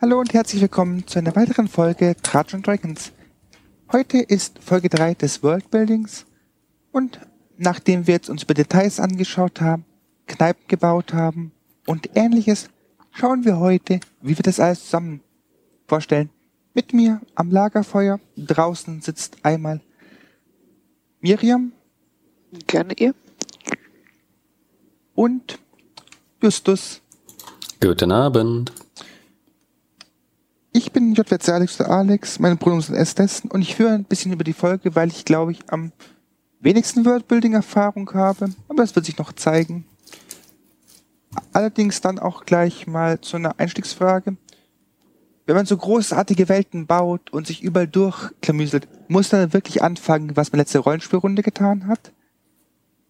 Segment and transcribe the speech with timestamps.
[0.00, 3.10] Hallo und herzlich willkommen zu einer weiteren Folge Tratsch und Dragons.
[3.90, 6.24] Heute ist Folge 3 des Worldbuildings
[6.92, 7.18] und
[7.56, 9.84] nachdem wir jetzt uns über Details angeschaut haben,
[10.28, 11.50] Kneipen gebaut haben
[11.84, 12.68] und ähnliches,
[13.10, 15.20] schauen wir heute, wie wir das alles zusammen
[15.88, 16.30] vorstellen.
[16.74, 19.80] Mit mir am Lagerfeuer draußen sitzt einmal
[21.20, 21.72] Miriam.
[22.68, 23.16] Gerne ihr.
[25.16, 25.58] Und
[26.40, 27.02] Justus.
[27.80, 28.72] Guten Abend.
[30.78, 34.32] Ich bin JWC Alex oder Alex, meine Pronomen sind S-Testen und ich führe ein bisschen
[34.32, 35.90] über die Folge, weil ich glaube ich am
[36.60, 39.84] wenigsten Wordbuilding-Erfahrung habe, aber das wird sich noch zeigen.
[41.52, 44.36] Allerdings dann auch gleich mal zu einer Einstiegsfrage.
[45.46, 50.52] Wenn man so großartige Welten baut und sich überall durchklamüselt, muss man wirklich anfangen, was
[50.52, 52.12] man letzte Rollenspielrunde getan hat?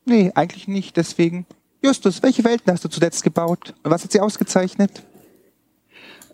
[0.07, 0.97] Nee, eigentlich nicht.
[0.97, 1.45] Deswegen,
[1.85, 5.03] Justus, welche Welten hast du zuletzt gebaut und was hat sie ausgezeichnet?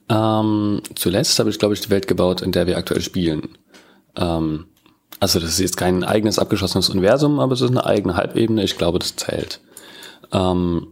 [0.09, 3.57] Ähm, zuletzt habe ich, glaube ich, die Welt gebaut, in der wir aktuell spielen.
[4.17, 4.67] Ähm,
[5.21, 8.63] also das ist jetzt kein eigenes abgeschlossenes Universum, aber es ist eine eigene Halbebene.
[8.63, 9.61] Ich glaube, das zählt.
[10.33, 10.89] Ähm,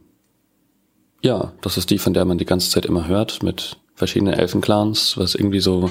[1.22, 5.16] ja, das ist die, von der man die ganze Zeit immer hört, mit verschiedenen Elfenclans,
[5.18, 5.90] was irgendwie so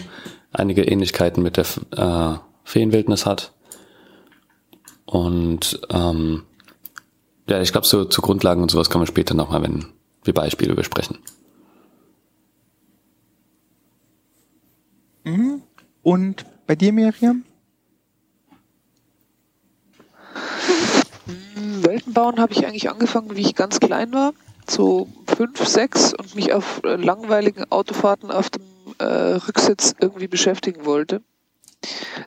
[0.51, 3.53] einige Ähnlichkeiten mit der äh, Feenwildnis hat.
[5.05, 6.43] Und ähm,
[7.47, 9.85] ja, ich glaube, so zu Grundlagen und sowas kann man später nochmal, wenn
[10.23, 11.19] wir Beispiele besprechen.
[15.23, 15.61] Mhm.
[16.03, 17.43] Und bei dir, Miriam?
[21.25, 24.33] Hm, Welten bauen habe ich eigentlich angefangen, wie ich ganz klein war,
[24.67, 28.63] so fünf, sechs und mich auf äh, langweiligen Autofahrten auf dem
[28.99, 31.21] äh, Rücksitz irgendwie beschäftigen wollte.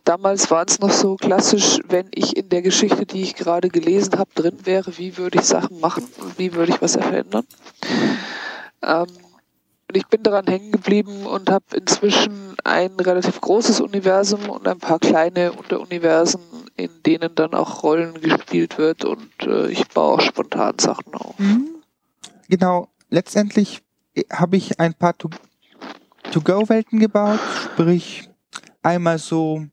[0.04, 4.18] Damals war es noch so klassisch, wenn ich in der Geschichte, die ich gerade gelesen
[4.18, 7.46] habe, drin wäre, wie würde ich Sachen machen und wie würde ich was verändern.
[8.82, 9.06] Ähm,
[9.94, 14.80] und ich bin daran hängen geblieben und habe inzwischen ein relativ großes Universum und ein
[14.80, 16.40] paar kleine Unteruniversen,
[16.74, 21.38] in denen dann auch Rollen gespielt wird und äh, ich baue auch spontan Sachen auf.
[21.38, 21.68] Mhm.
[22.48, 23.82] Genau, letztendlich
[24.16, 28.28] äh, habe ich ein paar To-Go-Welten gebaut, sprich
[28.82, 29.64] einmal so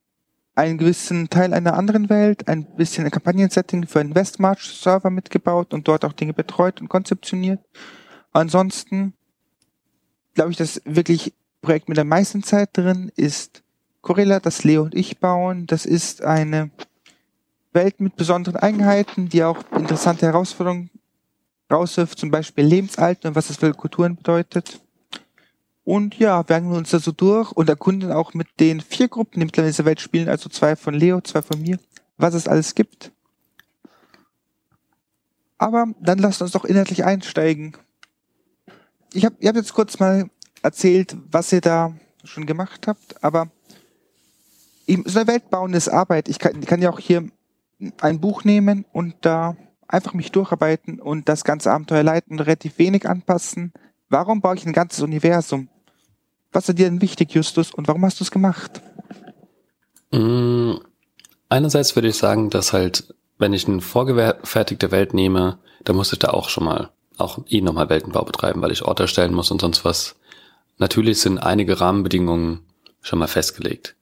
[0.53, 5.87] einen gewissen Teil einer anderen Welt, ein bisschen ein Kampagnensetting für einen Westmarch-Server mitgebaut und
[5.87, 7.59] dort auch Dinge betreut und konzeptioniert.
[8.33, 9.15] Ansonsten
[10.33, 13.63] glaube ich, das wirklich Projekt mit der meisten Zeit drin ist
[14.01, 15.67] Corella, das Leo und ich bauen.
[15.67, 16.71] Das ist eine
[17.73, 20.89] Welt mit besonderen Eigenheiten, die auch interessante Herausforderungen
[21.71, 24.81] rauswirft, zum Beispiel Lebensalter und was das für Kulturen bedeutet.
[25.83, 29.39] Und ja, werden wir uns da so durch und erkunden auch mit den vier Gruppen,
[29.39, 31.79] die mittlerweile in dieser Welt spielen, also zwei von Leo, zwei von mir,
[32.17, 33.11] was es alles gibt.
[35.57, 37.77] Aber dann lasst uns doch inhaltlich einsteigen
[39.13, 40.29] ich habe ihr habt jetzt kurz mal
[40.61, 43.49] erzählt, was ihr da schon gemacht habt, aber
[45.05, 46.27] so eine Weltbauen ist Arbeit.
[46.27, 47.27] Ich kann, ich kann ja auch hier
[48.01, 49.55] ein Buch nehmen und da
[49.87, 53.73] einfach mich durcharbeiten und das ganze Abenteuer leiten und relativ wenig anpassen.
[54.09, 55.69] Warum baue ich ein ganzes Universum?
[56.51, 58.81] Was ist dir denn wichtig, Justus, und warum hast du es gemacht?
[60.11, 60.73] Mm,
[61.47, 66.19] einerseits würde ich sagen, dass halt, wenn ich eine vorgefertigte Welt nehme, dann muss ich
[66.19, 69.61] da auch schon mal auch eh nochmal Weltenbau betreiben, weil ich Orte erstellen muss und
[69.61, 70.15] sonst was.
[70.77, 72.61] Natürlich sind einige Rahmenbedingungen
[73.01, 73.95] schon mal festgelegt.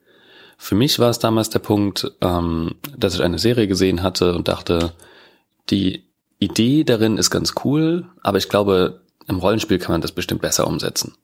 [0.58, 4.48] Für mich war es damals der Punkt, ähm, dass ich eine Serie gesehen hatte und
[4.48, 4.94] dachte,
[5.70, 6.04] die
[6.40, 10.68] Idee darin ist ganz cool, aber ich glaube, im Rollenspiel kann man das bestimmt besser
[10.68, 11.16] umsetzen.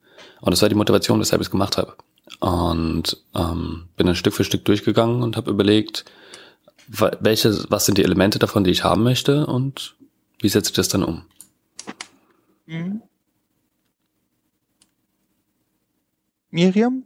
[0.41, 1.95] Und das war die Motivation, weshalb ich es gemacht habe.
[2.40, 6.06] Und ähm, bin dann Stück für Stück durchgegangen und habe überlegt,
[6.88, 9.95] welche, was sind die Elemente davon, die ich haben möchte und
[10.40, 11.24] wie setze ich das dann um.
[12.65, 13.01] Mhm.
[16.49, 17.03] Miriam,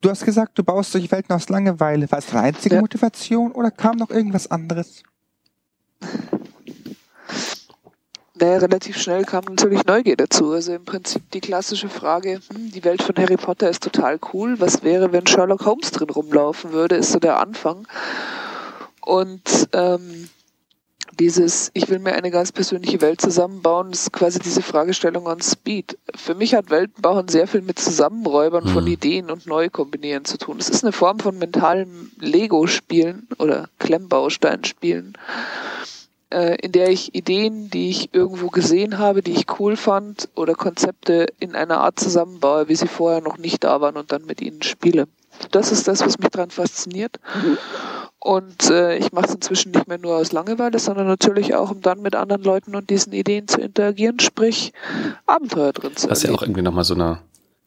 [0.00, 2.10] du hast gesagt, du baust solche Welten aus Langeweile.
[2.10, 2.80] War es deine einzige ja.
[2.80, 5.02] Motivation oder kam noch irgendwas anderes?
[8.36, 10.50] Naja, relativ schnell kam natürlich Neugier dazu.
[10.52, 14.58] Also im Prinzip die klassische Frage, hm, die Welt von Harry Potter ist total cool.
[14.58, 17.86] Was wäre, wenn Sherlock Holmes drin rumlaufen würde, ist so der Anfang.
[19.00, 20.28] Und ähm,
[21.14, 25.98] dieses, ich will mir eine ganz persönliche Welt zusammenbauen, ist quasi diese Fragestellung an Speed.
[26.14, 28.68] Für mich hat Weltenbauen sehr viel mit Zusammenräubern mhm.
[28.68, 30.58] von Ideen und Neukombinieren zu tun.
[30.58, 35.16] Es ist eine Form von mentalem Lego-Spielen oder Klemmbaustein-Spielen,
[36.30, 40.54] äh, in der ich Ideen, die ich irgendwo gesehen habe, die ich cool fand, oder
[40.54, 44.40] Konzepte in einer Art zusammenbaue, wie sie vorher noch nicht da waren und dann mit
[44.40, 45.08] ihnen spiele.
[45.50, 47.18] Das ist das, was mich daran fasziniert.
[47.34, 47.58] Mhm.
[48.24, 51.82] Und äh, ich mache es inzwischen nicht mehr nur aus Langeweile, sondern natürlich auch, um
[51.82, 54.72] dann mit anderen Leuten und diesen Ideen zu interagieren, sprich
[55.26, 57.18] Abenteuer drin zu Was ja auch irgendwie nochmal so eine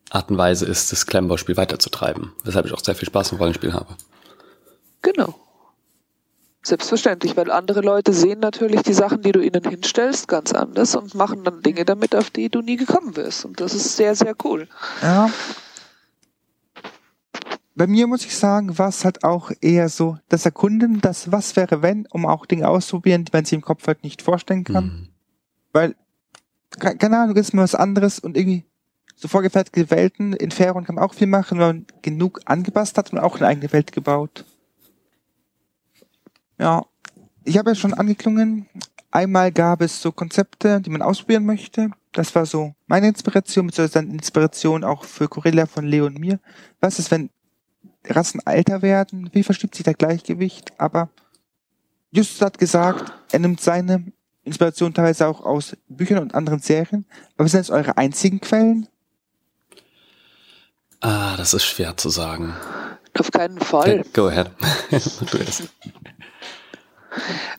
[0.10, 2.32] Art und Weise ist, das Klemmbauspiel weiterzutreiben.
[2.44, 3.86] Weshalb ich auch sehr viel Spaß im Rollenspiel habe.
[5.04, 5.36] Genau.
[6.64, 11.14] Selbstverständlich, weil andere Leute sehen natürlich die Sachen, die du ihnen hinstellst, ganz anders und
[11.14, 13.46] machen dann Dinge damit, auf die du nie gekommen wirst.
[13.46, 14.68] Und das ist sehr, sehr cool.
[15.04, 15.30] Ja.
[17.78, 21.56] Bei mir muss ich sagen, war es halt auch eher so das Erkunden, das Was
[21.56, 24.86] wäre wenn, um auch Dinge auszuprobieren, die man sich im Kopf halt nicht vorstellen kann.
[24.86, 25.10] Mhm.
[25.74, 25.96] Weil,
[26.80, 28.66] ke- keine Ahnung, ist mal was anderes und irgendwie
[29.16, 33.14] so vorgefertigte Welten in Faerun kann man auch viel machen, wenn man genug angepasst hat
[33.14, 34.44] und auch eine eigene Welt gebaut.
[36.58, 36.84] Ja,
[37.44, 38.68] ich habe ja schon angeklungen,
[39.12, 41.92] einmal gab es so Konzepte, die man ausprobieren möchte.
[42.12, 46.40] Das war so meine Inspiration, beziehungsweise dann Inspiration auch für Corella von Leo und mir.
[46.80, 47.30] Was ist, wenn
[48.10, 49.30] Rassen älter werden?
[49.34, 50.74] Wie verschiebt sich der Gleichgewicht?
[50.78, 51.10] Aber
[52.12, 54.12] Justus hat gesagt, er nimmt seine
[54.44, 57.06] Inspiration teilweise auch aus Büchern und anderen Serien.
[57.38, 58.88] Aber sind jetzt eure einzigen Quellen?
[61.02, 62.56] Ah, das ist schwer zu sagen.
[63.20, 64.04] Auf keinen Fall.
[64.14, 64.52] Go ahead.
[64.92, 65.64] du erst.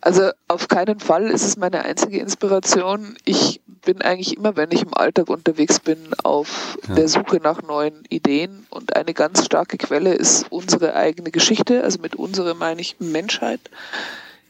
[0.00, 3.16] Also auf keinen Fall ist es meine einzige Inspiration.
[3.24, 6.94] Ich bin eigentlich immer, wenn ich im Alltag unterwegs bin, auf Ja.
[6.94, 8.66] der Suche nach neuen Ideen.
[8.70, 11.82] Und eine ganz starke Quelle ist unsere eigene Geschichte.
[11.84, 13.60] Also mit unsere meine ich Menschheit.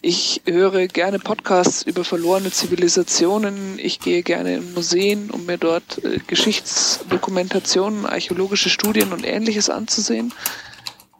[0.01, 3.81] Ich höre gerne Podcasts über verlorene Zivilisationen.
[3.81, 10.33] Ich gehe gerne in Museen, um mir dort äh, Geschichtsdokumentationen, archäologische Studien und ähnliches anzusehen.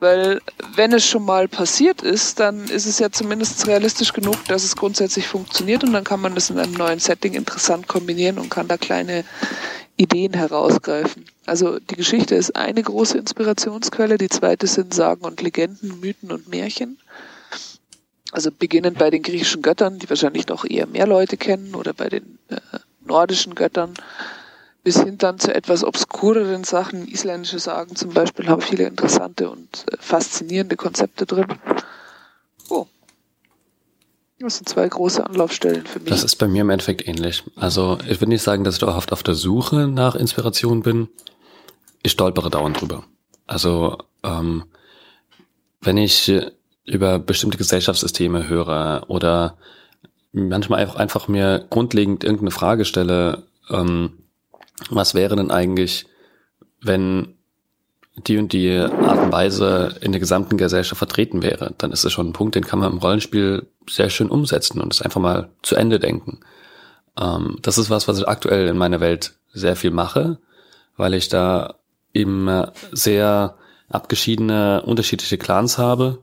[0.01, 0.41] Weil
[0.77, 4.77] wenn es schon mal passiert ist, dann ist es ja zumindest realistisch genug, dass es
[4.77, 8.69] grundsätzlich funktioniert und dann kann man das in einem neuen Setting interessant kombinieren und kann
[8.69, 9.25] da kleine
[9.97, 11.25] Ideen herausgreifen.
[11.47, 16.49] Also die Geschichte ist eine große Inspirationsquelle, die zweite sind Sagen und Legenden, Mythen und
[16.49, 16.99] Märchen.
[18.31, 22.09] Also beginnend bei den griechischen Göttern, die wahrscheinlich noch eher mehr Leute kennen, oder bei
[22.09, 22.61] den äh,
[23.05, 23.95] nordischen Göttern,
[24.89, 27.07] bis hin dann zu etwas obskureren Sachen.
[27.07, 31.45] Isländische Sagen zum Beispiel haben viele interessante und äh, faszinierende Konzepte drin.
[32.71, 32.87] Oh.
[34.39, 36.09] Das sind zwei große Anlaufstellen für mich.
[36.09, 37.45] Das ist bei mir im Endeffekt ähnlich.
[37.55, 41.09] Also ich würde nicht sagen, dass ich dauerhaft auf der Suche nach Inspiration bin.
[42.03, 43.05] Ich stolpere dauernd drüber.
[43.47, 44.65] Also ähm,
[45.83, 46.33] wenn ich
[46.87, 49.59] über bestimmte Gesellschaftssysteme höre oder
[50.33, 54.15] manchmal einfach, einfach mir grundlegend irgendeine Frage stelle, ähm,
[54.91, 56.07] was wäre denn eigentlich,
[56.81, 57.35] wenn
[58.27, 62.13] die und die Art und Weise in der gesamten Gesellschaft vertreten wäre, dann ist es
[62.13, 65.51] schon ein Punkt, den kann man im Rollenspiel sehr schön umsetzen und es einfach mal
[65.63, 66.41] zu Ende denken.
[67.19, 70.39] Ähm, das ist was, was ich aktuell in meiner Welt sehr viel mache,
[70.97, 71.75] weil ich da
[72.13, 72.49] eben
[72.93, 73.57] sehr
[73.89, 76.19] abgeschiedene, unterschiedliche Clans habe.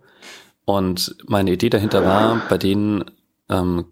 [0.66, 3.06] Und meine Idee dahinter war, bei denen
[3.50, 3.86] ähm,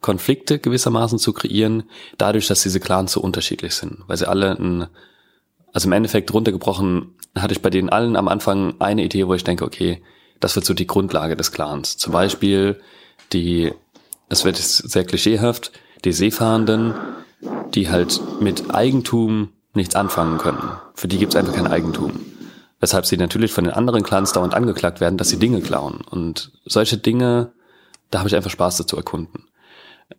[0.00, 1.84] Konflikte gewissermaßen zu kreieren,
[2.18, 4.86] dadurch, dass diese Clans so unterschiedlich sind, weil sie alle ein,
[5.72, 9.44] also im Endeffekt runtergebrochen, hatte ich bei denen allen am Anfang eine Idee, wo ich
[9.44, 10.02] denke, okay,
[10.40, 11.96] das wird so die Grundlage des Clans.
[11.96, 12.80] Zum Beispiel
[13.32, 13.72] die,
[14.28, 15.72] es wird sehr klischeehaft,
[16.04, 16.94] die Seefahrenden,
[17.74, 20.72] die halt mit Eigentum nichts anfangen können.
[20.94, 22.20] Für die gibt es einfach kein Eigentum.
[22.80, 26.00] Weshalb sie natürlich von den anderen Clans dauernd angeklagt werden, dass sie Dinge klauen.
[26.10, 27.52] Und solche Dinge,
[28.10, 29.44] da habe ich einfach Spaß dazu erkunden.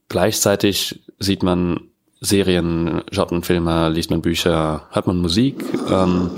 [0.09, 6.29] Gleichzeitig sieht man Serien, schaut man Filme, liest man Bücher, hört man Musik, ähm,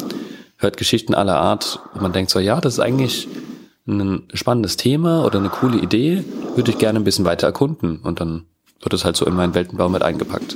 [0.58, 3.28] hört Geschichten aller Art und man denkt so, ja, das ist eigentlich
[3.86, 6.24] ein spannendes Thema oder eine coole Idee,
[6.56, 8.46] würde ich gerne ein bisschen weiter erkunden und dann
[8.80, 10.56] wird es halt so in meinen Weltenbau mit eingepackt.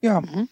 [0.00, 0.20] Ja.
[0.20, 0.48] Mhm.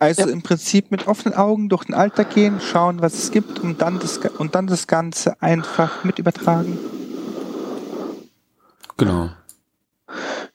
[0.00, 0.28] Also Ja.
[0.28, 3.98] im Prinzip mit offenen Augen durch den Alltag gehen, schauen, was es gibt und dann
[3.98, 6.78] das, und dann das Ganze einfach mit übertragen.
[8.96, 9.30] Genau.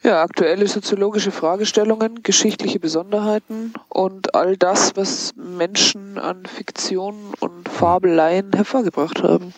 [0.02, 8.52] Ja, aktuelle soziologische Fragestellungen, geschichtliche Besonderheiten und all das, was Menschen an Fiktion und Fabeleien
[8.54, 9.54] hervorgebracht haben.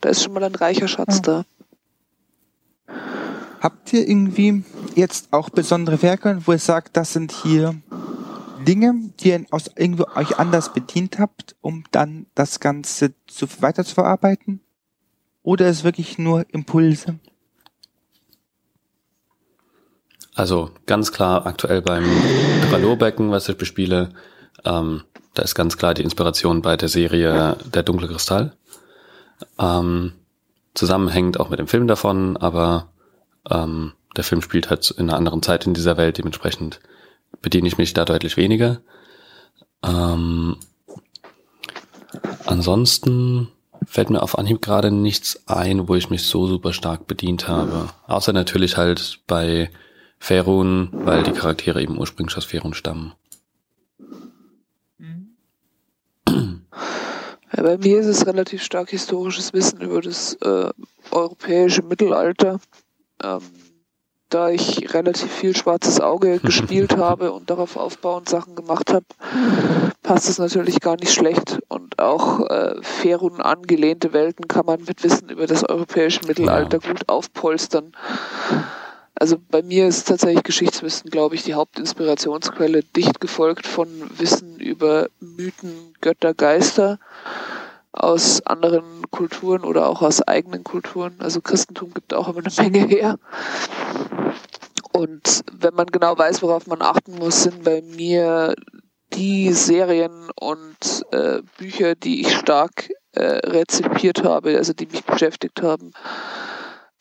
[0.00, 1.44] Da ist schon mal ein reicher Schatz Ja.
[2.86, 2.94] da.
[3.60, 4.64] Habt ihr irgendwie
[4.94, 7.74] jetzt auch besondere Werke, wo ihr sagt, das sind hier
[8.64, 13.84] Dinge, die ihr aus irgendwo euch anders bedient habt, um dann das Ganze zu, weiter
[13.84, 14.60] zu verarbeiten?
[15.42, 17.18] Oder ist wirklich nur Impulse?
[20.34, 22.04] Also ganz klar aktuell beim
[22.68, 24.14] Dralurbecken, was ich bespiele,
[24.64, 25.02] ähm,
[25.34, 28.56] da ist ganz klar die Inspiration bei der Serie Der dunkle Kristall.
[29.58, 30.12] Ähm,
[30.74, 32.88] zusammenhängt auch mit dem Film davon, aber
[33.50, 36.80] ähm, der Film spielt halt in einer anderen Zeit in dieser Welt, dementsprechend
[37.44, 38.80] bediene ich mich da deutlich weniger.
[39.84, 40.56] Ähm,
[42.46, 43.48] ansonsten
[43.86, 47.90] fällt mir auf Anhieb gerade nichts ein, wo ich mich so super stark bedient habe.
[48.06, 49.70] Außer natürlich halt bei
[50.18, 53.12] Ferun, weil die Charaktere eben ursprünglich aus Ferun stammen.
[57.56, 60.70] Ja, bei mir ist es relativ stark historisches Wissen über das äh,
[61.12, 62.58] europäische Mittelalter.
[63.22, 63.42] Ähm,
[64.34, 69.06] da ich relativ viel schwarzes Auge gespielt habe und darauf aufbauend Sachen gemacht habe,
[70.02, 71.60] passt es natürlich gar nicht schlecht.
[71.68, 76.88] Und auch äh, Ferun angelehnte Welten kann man mit Wissen über das europäische Mittelalter ja.
[76.90, 77.92] gut aufpolstern.
[79.14, 83.88] Also bei mir ist tatsächlich Geschichtswissen, glaube ich, die Hauptinspirationsquelle, dicht gefolgt von
[84.18, 86.98] Wissen über Mythen, Götter, Geister
[87.94, 91.14] aus anderen Kulturen oder auch aus eigenen Kulturen.
[91.18, 93.18] Also Christentum gibt auch immer eine Menge her.
[94.92, 98.54] Und wenn man genau weiß, worauf man achten muss, sind bei mir
[99.12, 105.62] die Serien und äh, Bücher, die ich stark äh, rezipiert habe, also die mich beschäftigt
[105.62, 105.92] haben,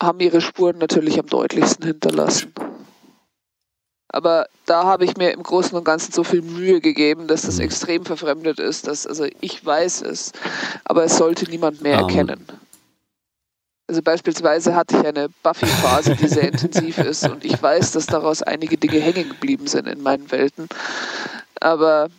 [0.02, 2.54] haben ihre Spuren natürlich am deutlichsten hinterlassen.
[4.14, 7.56] Aber da habe ich mir im Großen und Ganzen so viel Mühe gegeben, dass das
[7.56, 7.64] mhm.
[7.64, 10.32] extrem verfremdet ist, dass also ich weiß es,
[10.86, 12.10] aber es sollte niemand mehr um.
[12.10, 12.46] erkennen.
[13.88, 18.44] Also beispielsweise hatte ich eine Buffy-Phase, die sehr intensiv ist und ich weiß, dass daraus
[18.44, 20.70] einige Dinge hängen geblieben sind in meinen Welten.
[21.60, 22.10] Aber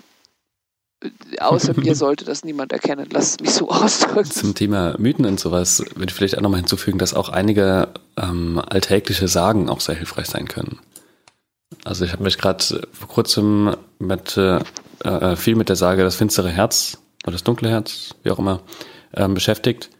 [1.38, 3.06] außer mir sollte das niemand erkennen.
[3.12, 4.32] Lass es mich so ausdrücken.
[4.32, 8.58] Zum Thema Mythen und sowas würde ich vielleicht auch nochmal hinzufügen, dass auch einige ähm,
[8.58, 10.80] alltägliche Sagen auch sehr hilfreich sein können.
[11.84, 14.58] Also ich habe mich gerade vor kurzem mit äh,
[15.04, 18.60] äh, viel mit der Sage das finstere Herz oder das dunkle Herz, wie auch immer,
[19.14, 19.90] ähm, beschäftigt.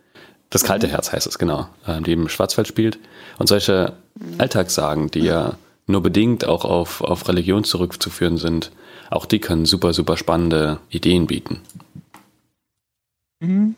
[0.50, 2.98] Das kalte Herz heißt es, genau, äh, die im Schwarzwald spielt.
[3.38, 3.94] Und solche
[4.38, 8.70] Alltagssagen, die ja nur bedingt auch auf, auf Religion zurückzuführen sind,
[9.10, 11.60] auch die können super, super spannende Ideen bieten.
[13.40, 13.74] Mhm.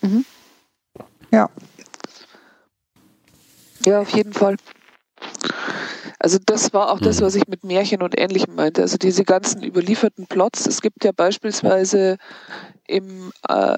[0.00, 0.24] Mhm.
[1.30, 1.50] Ja.
[3.84, 4.56] Ja, auf jeden Fall.
[6.22, 7.24] Also das war auch das, mhm.
[7.24, 8.82] was ich mit Märchen und Ähnlichem meinte.
[8.82, 10.66] Also diese ganzen überlieferten Plots.
[10.66, 12.16] Es gibt ja beispielsweise
[12.86, 13.76] im, äh,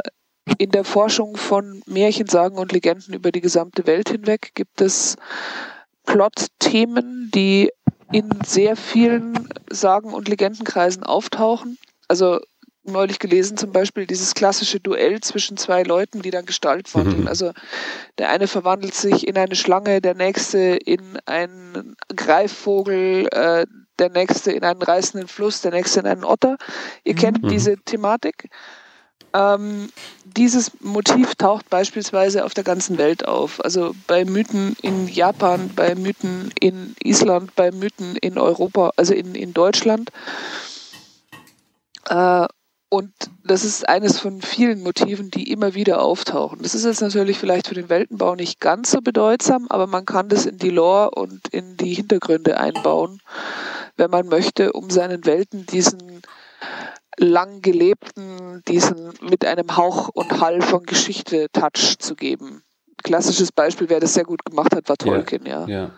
[0.59, 5.17] in der Forschung von Märchen, Sagen und Legenden über die gesamte Welt hinweg gibt es
[6.05, 7.71] Plot-Themen, die
[8.13, 11.79] in sehr vielen Sagen- und Legendenkreisen auftauchen.
[12.09, 12.41] Also
[12.85, 17.23] neulich gelesen zum Beispiel dieses klassische Duell zwischen zwei Leuten, die dann Gestalt wandeln.
[17.23, 17.29] Mhm.
[17.35, 17.53] Also
[18.19, 23.67] der eine verwandelt sich in eine Schlange, der nächste in einen Greifvogel, äh,
[23.99, 26.57] der nächste in einen reißenden Fluss, der nächste in einen Otter.
[27.03, 27.49] Ihr kennt mhm.
[27.49, 28.49] diese Thematik.
[29.35, 29.89] Ähm,
[30.25, 33.63] dieses Motiv taucht beispielsweise auf der ganzen Welt auf.
[33.65, 39.35] Also bei Mythen in Japan, bei Mythen in Island, bei Mythen in Europa, also in,
[39.35, 40.11] in Deutschland.
[42.09, 42.47] Äh,
[42.95, 46.61] und das ist eines von vielen Motiven, die immer wieder auftauchen.
[46.63, 50.29] Das ist jetzt natürlich vielleicht für den Weltenbau nicht ganz so bedeutsam, aber man kann
[50.29, 53.21] das in die Lore und in die Hintergründe einbauen,
[53.97, 56.23] wenn man möchte, um seinen Welten diesen
[57.17, 62.63] lang gelebten, diesen mit einem Hauch und Hall von Geschichte Touch zu geben.
[63.03, 65.67] Klassisches Beispiel, wer das sehr gut gemacht hat, war Tolkien, ja.
[65.67, 65.91] ja.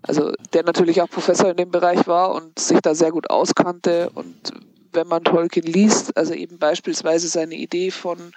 [0.00, 4.08] Also der natürlich auch Professor in dem Bereich war und sich da sehr gut auskannte.
[4.14, 4.54] Und
[4.94, 8.32] wenn man Tolkien liest, also eben beispielsweise seine Idee von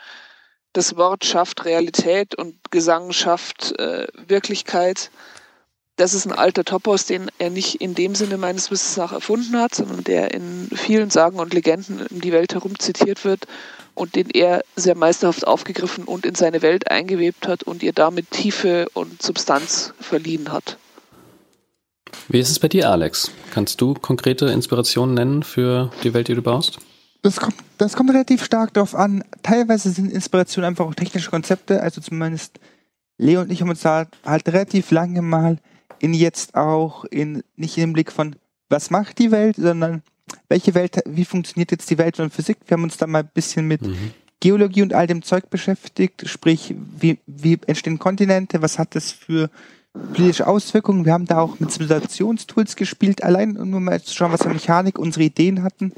[0.74, 5.10] das Wort schafft Realität und Gesang schafft äh, Wirklichkeit,
[5.98, 9.60] das ist ein alter Topos, den er nicht in dem Sinne meines Wissens nach erfunden
[9.60, 13.48] hat, sondern der in vielen Sagen und Legenden in die Welt herum zitiert wird
[13.96, 18.30] und den er sehr meisterhaft aufgegriffen und in seine Welt eingewebt hat und ihr damit
[18.30, 20.78] Tiefe und Substanz verliehen hat.
[22.30, 23.32] Wie ist es bei dir, Alex?
[23.52, 26.80] Kannst du konkrete Inspirationen nennen für die Welt, die du baust?
[27.22, 29.24] Das kommt, das kommt relativ stark darauf an.
[29.44, 32.60] Teilweise sind Inspirationen einfach auch technische Konzepte, also zumindest
[33.18, 35.58] Leo und ich haben uns halt, halt relativ lange mal
[36.00, 38.36] in jetzt auch in nicht im Blick von
[38.70, 40.04] was macht die Welt, sondern
[40.50, 42.58] welche Welt, wie funktioniert jetzt die Welt und Physik?
[42.68, 44.12] Wir haben uns da mal ein bisschen mit mhm.
[44.40, 49.50] Geologie und all dem Zeug beschäftigt, sprich, wie, wie entstehen Kontinente, was hat das für
[50.14, 51.06] politische Auswirkungen.
[51.06, 54.98] Wir haben da auch mit Simulationstools gespielt, allein nur mal zu schauen, was für Mechanik
[55.00, 55.94] unsere Ideen hatten.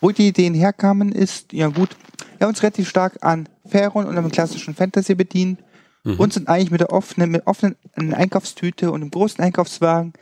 [0.00, 1.96] Wo die Ideen herkamen, ist, ja gut,
[2.36, 5.60] wir haben uns relativ stark an Pharaon und einem klassischen Fantasy bedient
[6.04, 6.20] mhm.
[6.20, 10.12] und sind eigentlich mit der offenen, mit offenen Einkaufstüte und einem großen Einkaufswagen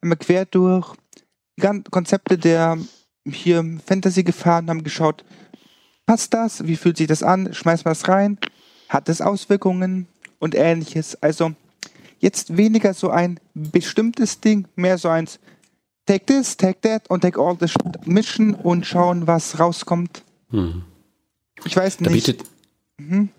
[0.00, 0.94] einmal quer durch
[1.56, 2.78] die ganzen Konzepte der
[3.26, 5.24] hier Fantasy gefahren, haben geschaut,
[6.06, 6.66] passt das?
[6.66, 7.52] Wie fühlt sich das an?
[7.52, 8.38] Schmeißen wir es rein?
[8.88, 10.06] Hat es Auswirkungen
[10.38, 11.20] und ähnliches?
[11.22, 11.54] Also
[12.24, 15.38] jetzt weniger so ein bestimmtes Ding, mehr so eins
[16.06, 17.72] Take this, take that und take all this
[18.04, 20.22] mischen und schauen, was rauskommt.
[20.50, 20.82] Mhm.
[21.64, 22.10] Ich weiß nicht.
[22.10, 22.46] Da bietet,
[22.98, 23.30] mhm.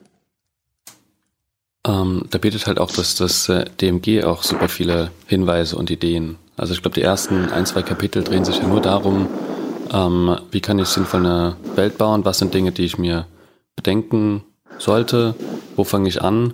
[1.86, 6.38] Ähm, da bietet halt auch das, das äh, DMG auch super viele Hinweise und Ideen.
[6.58, 9.28] Also ich glaube, die ersten ein, zwei Kapitel drehen sich ja nur darum,
[9.94, 13.28] ähm, wie kann ich sinnvoll eine Welt bauen, was sind Dinge, die ich mir
[13.76, 14.44] bedenken
[14.80, 15.36] sollte,
[15.76, 16.54] wo fange ich an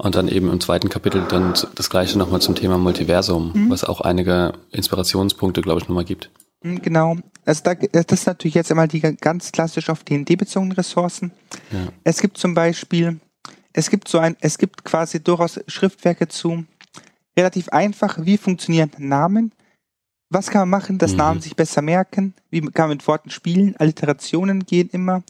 [0.00, 3.70] und dann eben im zweiten Kapitel dann das gleiche nochmal zum Thema Multiversum, mhm.
[3.70, 6.30] was auch einige Inspirationspunkte, glaube ich, nochmal gibt.
[6.62, 7.16] Mhm, genau.
[7.44, 11.32] Also da, das ist natürlich jetzt einmal die ganz klassisch auf D&D-bezogenen Ressourcen.
[11.70, 11.88] Ja.
[12.04, 13.20] Es gibt zum Beispiel,
[13.72, 16.64] es gibt so ein, es gibt quasi durchaus Schriftwerke zu
[17.36, 19.52] relativ einfach, wie funktionieren Namen,
[20.28, 21.18] was kann man machen, dass mhm.
[21.18, 25.22] Namen sich besser merken, wie kann man mit Worten spielen, Alliterationen gehen immer.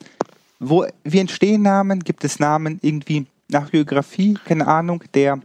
[0.58, 2.00] Wo, wie entstehen Namen?
[2.00, 4.38] Gibt es Namen irgendwie nach Geografie?
[4.44, 5.04] Keine Ahnung.
[5.14, 5.40] Der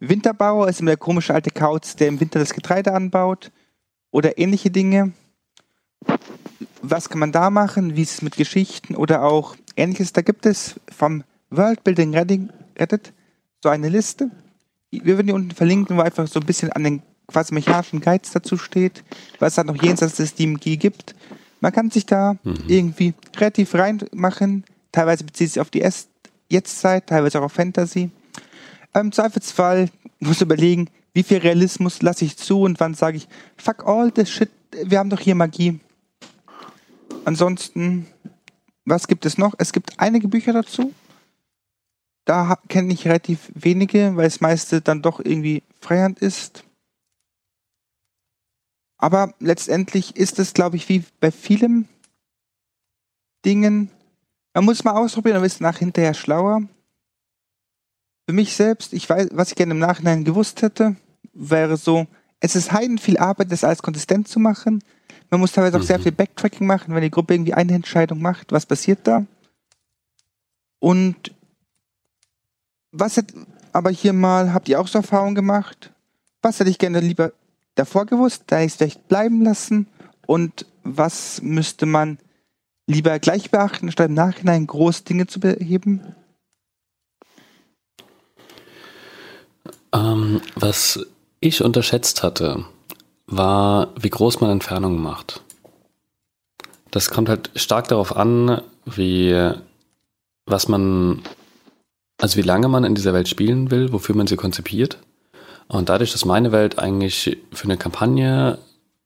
[0.00, 3.50] Winterbauer ist immer der komische alte Kauz, der im Winter das Getreide anbaut
[4.10, 5.12] oder ähnliche Dinge.
[6.82, 7.96] Was kann man da machen?
[7.96, 10.12] Wie ist es mit Geschichten oder auch ähnliches?
[10.12, 13.12] Da gibt es vom Worldbuilding Reddit
[13.62, 14.30] so eine Liste.
[14.90, 18.32] Wir würden die unten verlinken, wo einfach so ein bisschen an den quasi mechanischen Geiz
[18.32, 19.04] dazu steht,
[19.38, 21.14] was halt noch jenseits des DMG gibt.
[21.60, 22.56] Man kann sich da mhm.
[22.66, 24.64] irgendwie kreativ reinmachen.
[24.92, 25.82] Teilweise bezieht es sich auf die
[26.50, 28.10] Jetztzeit, teilweise auch auf Fantasy.
[28.94, 29.88] Im Zweifelsfall
[30.20, 34.30] muss überlegen, wie viel Realismus lasse ich zu und wann sage ich, fuck all this
[34.30, 34.50] shit,
[34.84, 35.80] wir haben doch hier Magie.
[37.24, 38.06] Ansonsten,
[38.84, 39.54] was gibt es noch?
[39.58, 40.92] Es gibt einige Bücher dazu.
[42.24, 46.64] Da kenne ich relativ wenige, weil das meiste dann doch irgendwie Freihand ist.
[48.98, 51.88] Aber letztendlich ist es, glaube ich, wie bei vielen
[53.44, 53.90] Dingen,
[54.54, 56.62] man muss mal ausprobieren, dann ist nach hinterher schlauer.
[58.26, 60.96] Für mich selbst, ich weiß, was ich gerne im Nachhinein gewusst hätte,
[61.32, 62.06] wäre so,
[62.40, 64.82] es ist heiden viel Arbeit, das alles konsistent zu machen.
[65.30, 65.86] Man muss teilweise auch mhm.
[65.86, 69.26] sehr viel Backtracking machen, wenn die Gruppe irgendwie eine Entscheidung macht, was passiert da?
[70.80, 71.34] Und
[72.92, 73.32] was hat,
[73.72, 75.92] aber hier mal, habt ihr auch so Erfahrungen gemacht?
[76.42, 77.32] Was hätte ich gerne lieber
[77.74, 79.86] davor gewusst, da ich es vielleicht bleiben lassen?
[80.26, 82.18] Und was müsste man
[82.86, 86.14] lieber gleich beachten, statt im Nachhinein groß Dinge zu beheben?
[89.92, 91.04] Ähm, was
[91.40, 92.64] ich unterschätzt hatte,
[93.26, 95.42] war, wie groß man Entfernungen macht.
[96.90, 99.52] Das kommt halt stark darauf an, wie,
[100.46, 101.22] was man,
[102.20, 104.98] also wie lange man in dieser Welt spielen will, wofür man sie konzipiert.
[105.68, 108.58] Und dadurch, dass meine Welt eigentlich für eine Kampagne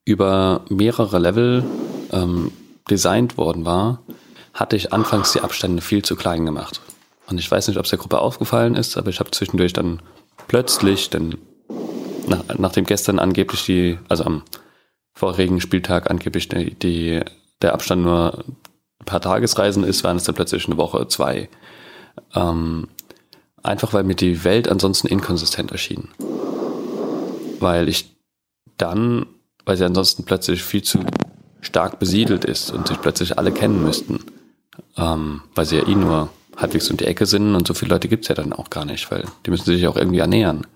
[0.07, 1.63] über mehrere Level
[2.11, 2.53] ähm,
[2.91, 4.03] designt worden war,
[4.53, 6.81] hatte ich anfangs die Abstände viel zu klein gemacht.
[7.27, 10.03] Und ich weiß nicht, ob es der Gruppe aufgefallen ist, aber ich habe zwischendurch dann
[10.49, 11.39] plötzlich, denn
[12.29, 14.43] nach, nachdem gestern angeblich die, also am
[15.15, 17.21] vorigen Spieltag angeblich die, die,
[17.63, 18.45] der Abstand nur
[19.01, 21.49] ein paar Tagesreisen ist, waren es dann plötzlich eine Woche, zwei.
[22.35, 22.89] Ähm,
[23.63, 26.09] einfach weil mir die Welt ansonsten inkonsistent erschien
[27.65, 28.17] weil ich
[28.77, 29.27] dann,
[29.65, 31.01] weil sie ansonsten plötzlich viel zu
[31.65, 34.21] stark besiedelt ist und sich plötzlich alle kennen müssten,
[34.97, 38.09] ähm, weil sie ja eh nur halbwegs um die Ecke sind und so viele Leute
[38.09, 40.67] gibt es ja dann auch gar nicht, weil die müssen sich auch irgendwie ernähren.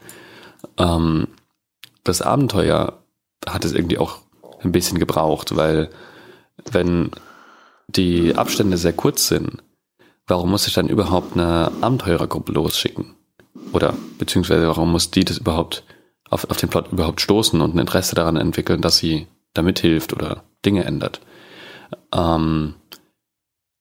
[0.76, 1.28] Ähm,
[2.04, 2.98] das Abenteuer
[3.46, 4.18] hat es irgendwie auch
[4.62, 5.90] ein bisschen gebraucht, weil
[6.70, 7.10] wenn
[7.88, 9.62] die Abstände sehr kurz sind,
[10.26, 13.14] warum muss ich dann überhaupt eine Abenteurergruppe losschicken?
[13.72, 15.84] Oder beziehungsweise warum muss die das überhaupt
[16.30, 20.12] auf, auf den Plot überhaupt stoßen und ein Interesse daran entwickeln, dass sie da mithilft
[20.12, 21.20] oder Dinge ändert.
[22.12, 22.74] Ähm,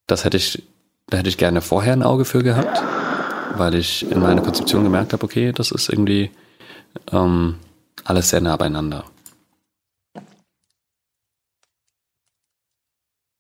[0.08, 0.64] das hätte ich,
[1.08, 2.82] da hätte ich gerne vorher ein Auge für gehabt,
[3.58, 6.32] weil ich in meiner Konzeption gemerkt habe, okay, das ist irgendwie
[7.12, 7.60] ähm,
[8.04, 9.06] alles sehr nah beieinander.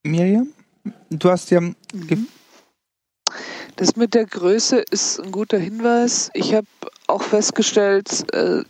[0.03, 0.53] Miriam,
[1.09, 1.61] du hast ja.
[1.61, 2.27] Mhm.
[3.75, 6.31] Das mit der Größe ist ein guter Hinweis.
[6.33, 6.67] Ich habe
[7.05, 8.63] auch festgestellt, äh,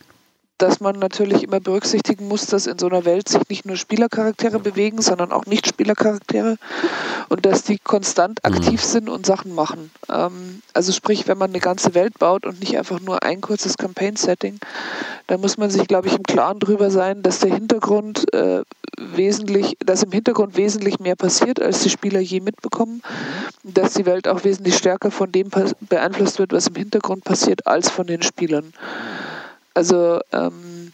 [0.57, 4.59] dass man natürlich immer berücksichtigen muss, dass in so einer Welt sich nicht nur Spielercharaktere
[4.59, 6.57] bewegen, sondern auch Nicht-Spielercharaktere
[7.29, 8.53] und dass die konstant mhm.
[8.53, 9.91] aktiv sind und Sachen machen.
[10.09, 13.77] Ähm, also sprich, wenn man eine ganze Welt baut und nicht einfach nur ein kurzes
[13.77, 14.59] Campaign-Setting,
[15.27, 18.63] dann muss man sich, glaube ich, im Klaren darüber sein, dass der Hintergrund äh,
[18.97, 23.01] wesentlich, dass im Hintergrund wesentlich mehr passiert, als die Spieler je mitbekommen,
[23.63, 25.49] dass die Welt auch wesentlich stärker von dem
[25.81, 28.73] beeinflusst wird, was im Hintergrund passiert, als von den Spielern.
[29.77, 30.91] Also ähm,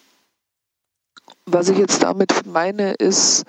[1.46, 3.46] was ich jetzt damit meine, ist,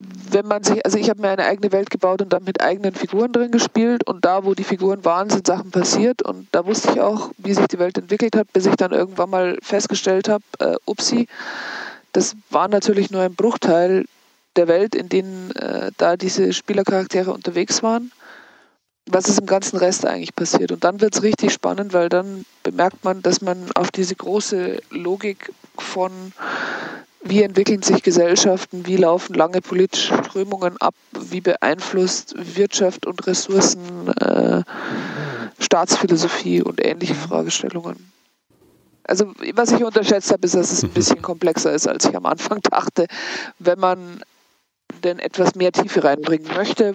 [0.00, 2.96] wenn man sich, also ich habe mir eine eigene Welt gebaut und dann mit eigenen
[2.96, 6.90] Figuren drin gespielt und da, wo die Figuren waren, sind Sachen passiert und da wusste
[6.90, 10.42] ich auch, wie sich die Welt entwickelt hat, bis ich dann irgendwann mal festgestellt habe,
[10.58, 11.28] äh, upsi,
[12.12, 14.06] das war natürlich nur ein Bruchteil
[14.56, 18.10] der Welt, in denen äh, da diese Spielercharaktere unterwegs waren.
[19.10, 20.72] Was ist im ganzen Rest eigentlich passiert.
[20.72, 24.80] Und dann wird es richtig spannend, weil dann bemerkt man, dass man auf diese große
[24.90, 26.32] Logik von
[27.22, 34.08] wie entwickeln sich Gesellschaften, wie laufen lange politische Strömungen ab, wie beeinflusst Wirtschaft und Ressourcen
[34.20, 34.62] äh,
[35.58, 38.12] Staatsphilosophie und ähnliche Fragestellungen.
[39.04, 42.26] Also was ich unterschätzt habe, ist, dass es ein bisschen komplexer ist, als ich am
[42.26, 43.06] Anfang dachte.
[43.58, 44.22] Wenn man
[45.02, 46.94] denn etwas mehr Tiefe reinbringen möchte,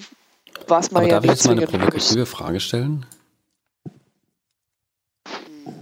[0.67, 3.05] was man Aber ja darf ich jetzt mal eine provokative Frage stellen?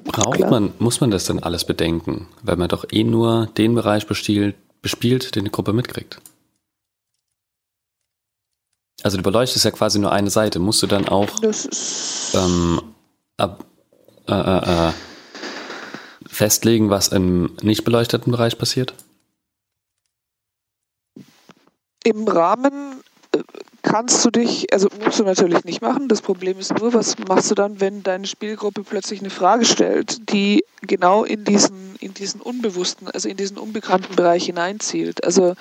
[0.03, 0.49] Braucht Klar.
[0.49, 4.55] man, muss man das denn alles bedenken, weil man doch eh nur den Bereich bespielt,
[4.81, 6.19] bespielt, den die Gruppe mitkriegt?
[9.03, 10.59] Also du beleuchtest ja quasi nur eine Seite.
[10.59, 11.29] Musst du dann auch
[12.33, 12.81] ähm,
[13.37, 13.65] ab,
[14.27, 14.93] äh, äh, äh,
[16.27, 18.93] festlegen, was im nicht beleuchteten Bereich passiert?
[22.03, 23.01] Im Rahmen
[23.33, 23.39] äh,
[23.81, 26.07] kannst du dich, also musst du natürlich nicht machen.
[26.07, 30.31] Das Problem ist nur, was machst du dann, wenn deine Spielgruppe plötzlich eine Frage stellt,
[30.31, 35.23] die genau in diesen, in diesen unbewussten, also in diesen unbekannten Bereich hineinzielt.
[35.23, 35.55] Also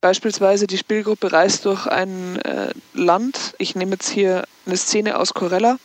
[0.00, 3.54] beispielsweise die Spielgruppe reist durch ein äh, Land.
[3.58, 5.78] Ich nehme jetzt hier eine Szene aus Corella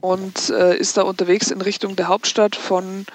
[0.00, 3.06] und äh, ist da unterwegs in Richtung der Hauptstadt von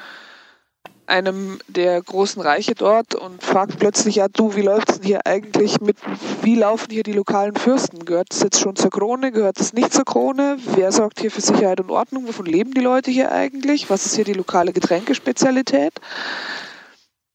[1.10, 5.26] einem der großen Reiche dort und fragt plötzlich, ja du, wie läuft es denn hier
[5.26, 5.98] eigentlich mit,
[6.44, 8.06] wie laufen hier die lokalen Fürsten?
[8.06, 9.32] Gehört es jetzt schon zur Krone?
[9.32, 10.58] Gehört es nicht zur Krone?
[10.76, 12.28] Wer sorgt hier für Sicherheit und Ordnung?
[12.28, 13.90] Wovon leben die Leute hier eigentlich?
[13.90, 15.94] Was ist hier die lokale Getränkespezialität?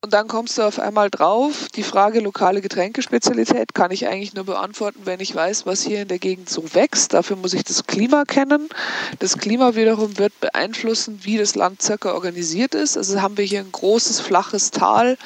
[0.05, 4.45] Und dann kommst du auf einmal drauf, die Frage lokale Getränkespezialität kann ich eigentlich nur
[4.45, 7.15] beantworten, wenn ich weiß, was hier in der Gegend so wächst.
[7.15, 8.69] Dafür muss ich das Klima kennen.
[9.21, 12.99] Das Klima wiederum wird beeinflussen, wie das Land circa organisiert ist.
[12.99, 15.17] Also haben wir hier ein großes, flaches Tal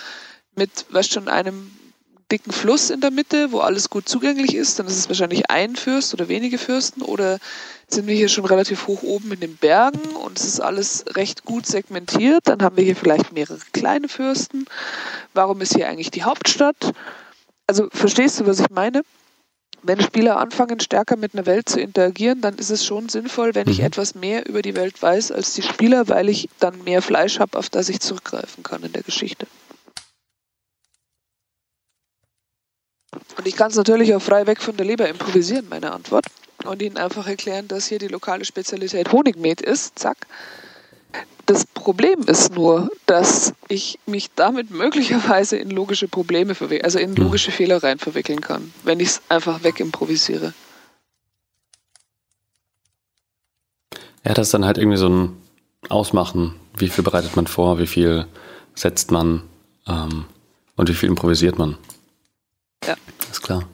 [0.54, 1.72] mit, weißt schon, einem
[2.30, 5.76] dicken Fluss in der Mitte, wo alles gut zugänglich ist, dann ist es wahrscheinlich ein
[5.76, 7.38] Fürst oder wenige Fürsten oder
[7.88, 11.44] sind wir hier schon relativ hoch oben in den Bergen und es ist alles recht
[11.44, 14.66] gut segmentiert, dann haben wir hier vielleicht mehrere kleine Fürsten.
[15.32, 16.92] Warum ist hier eigentlich die Hauptstadt?
[17.66, 19.02] Also verstehst du, was ich meine?
[19.82, 23.68] Wenn Spieler anfangen, stärker mit einer Welt zu interagieren, dann ist es schon sinnvoll, wenn
[23.68, 23.86] ich Mhm.
[23.86, 27.56] etwas mehr über die Welt weiß als die Spieler, weil ich dann mehr Fleisch habe,
[27.56, 29.46] auf das ich zurückgreifen kann in der Geschichte.
[33.38, 36.26] Und ich kann es natürlich auch frei weg von der Leber improvisieren, meine Antwort.
[36.64, 39.96] Und ihnen einfach erklären, dass hier die lokale Spezialität Honigmet ist.
[39.96, 40.26] Zack.
[41.46, 47.16] Das Problem ist nur, dass ich mich damit möglicherweise in logische Probleme verwickeln, also in
[47.16, 47.24] Hm.
[47.24, 50.52] logische Fehler rein verwickeln kann, wenn ich es einfach weg improvisiere.
[54.24, 55.36] Ja, das ist dann halt irgendwie so ein
[55.88, 56.54] Ausmachen.
[56.76, 58.26] Wie viel bereitet man vor, wie viel
[58.74, 59.44] setzt man
[59.86, 60.24] ähm,
[60.76, 61.78] und wie viel improvisiert man.
[62.84, 62.96] Ja.
[63.30, 63.68] Ist klar.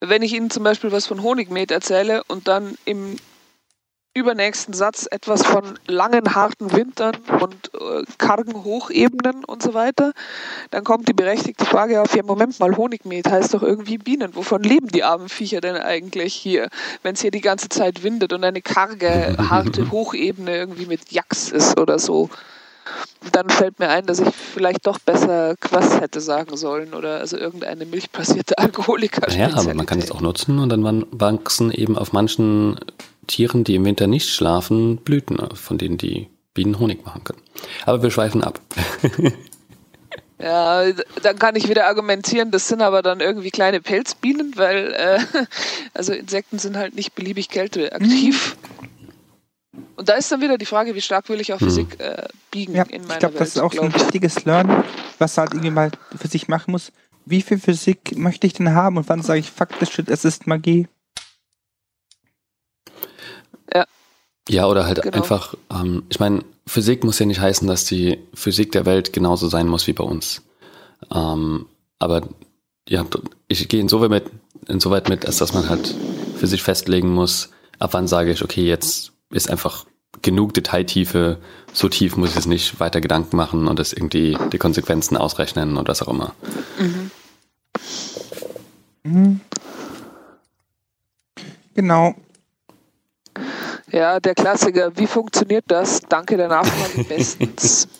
[0.00, 3.16] Wenn ich Ihnen zum Beispiel was von Honigmet erzähle und dann im
[4.14, 10.12] übernächsten Satz etwas von langen, harten Wintern und äh, kargen Hochebenen und so weiter,
[10.70, 14.34] dann kommt die berechtigte Frage auf, ja Moment mal, Honigmet heißt doch irgendwie Bienen.
[14.34, 16.68] Wovon leben die armen Viecher denn eigentlich hier,
[17.02, 21.50] wenn es hier die ganze Zeit windet und eine karge, harte Hochebene irgendwie mit Jacks
[21.50, 22.30] ist oder so?
[23.32, 27.36] Dann fällt mir ein, dass ich vielleicht doch besser Quass hätte sagen sollen oder also
[27.36, 29.30] irgendeine milchbasierte Alkoholiker.
[29.30, 32.78] Ja, aber man kann es auch nutzen und dann wachsen eben auf manchen
[33.26, 37.42] Tieren, die im Winter nicht schlafen, Blüten, von denen die Bienen Honig machen können.
[37.84, 38.60] Aber wir schweifen ab.
[40.40, 40.84] Ja,
[41.22, 45.18] dann kann ich wieder argumentieren, das sind aber dann irgendwie kleine Pelzbienen, weil äh,
[45.94, 48.56] also Insekten sind halt nicht beliebig kälteaktiv.
[49.96, 51.66] Und da ist dann wieder die Frage, wie stark will ich auf Mhm.
[51.66, 53.40] Physik äh, biegen Ja, in ich meiner glaube, Welt.
[53.42, 53.94] das ist auch so ein ich.
[54.02, 54.82] wichtiges Learning,
[55.18, 56.92] was halt irgendwie mal für sich machen muss.
[57.24, 60.24] Wie viel Physik möchte ich denn haben und wann sage ich, fuck this shit, es
[60.24, 60.86] ist Magie?
[64.50, 65.14] Ja, oder halt Genau.
[65.14, 69.46] einfach, ähm, ich meine, Physik muss ja nicht heißen, dass die Physik der Welt genauso
[69.48, 70.40] sein muss wie bei uns.
[71.14, 71.66] Ähm,
[71.98, 72.26] aber
[72.88, 73.04] ja,
[73.46, 74.24] ich gehe insoweit mit,
[74.66, 75.94] insoweit mit, als dass man halt
[76.38, 79.86] für sich festlegen muss, ab wann sage ich, okay, jetzt ist einfach
[80.22, 81.38] genug Detailtiefe,
[81.72, 85.76] so tief muss ich es nicht weiter Gedanken machen und das irgendwie die Konsequenzen ausrechnen
[85.76, 86.34] und was auch immer.
[89.04, 89.40] Mhm.
[91.74, 92.14] Genau.
[93.90, 94.96] Ja, der Klassiker.
[94.96, 96.00] Wie funktioniert das?
[96.00, 97.88] Danke der Nachfrage bestens.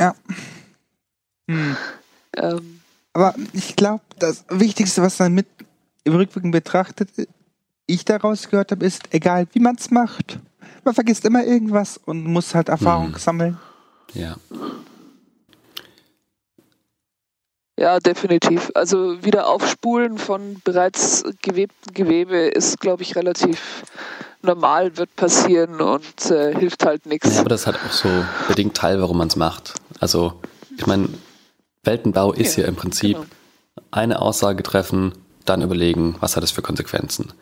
[0.00, 0.14] Ja.
[1.48, 1.76] Hm.
[2.36, 2.80] ähm,
[3.12, 5.48] Aber ich glaube, das Wichtigste, was man mit
[6.04, 7.10] im Rückblick betrachtet,
[7.88, 10.38] ich daraus gehört habe, ist, egal wie man es macht,
[10.84, 13.16] man vergisst immer irgendwas und muss halt Erfahrung Mhm.
[13.18, 13.58] sammeln.
[14.14, 14.36] Ja.
[17.78, 18.72] Ja, definitiv.
[18.74, 23.84] Also wieder Aufspulen von bereits gewebtem Gewebe ist, glaube ich, relativ
[24.42, 27.34] normal, wird passieren und äh, hilft halt nichts.
[27.34, 28.08] Ja, aber das hat auch so
[28.48, 29.74] bedingt Teil, warum man es macht.
[30.00, 30.40] Also,
[30.76, 31.08] ich meine,
[31.84, 33.26] Weltenbau ist ja, ja im Prinzip genau.
[33.92, 35.12] eine Aussage treffen,
[35.44, 37.32] dann überlegen, was hat es für Konsequenzen.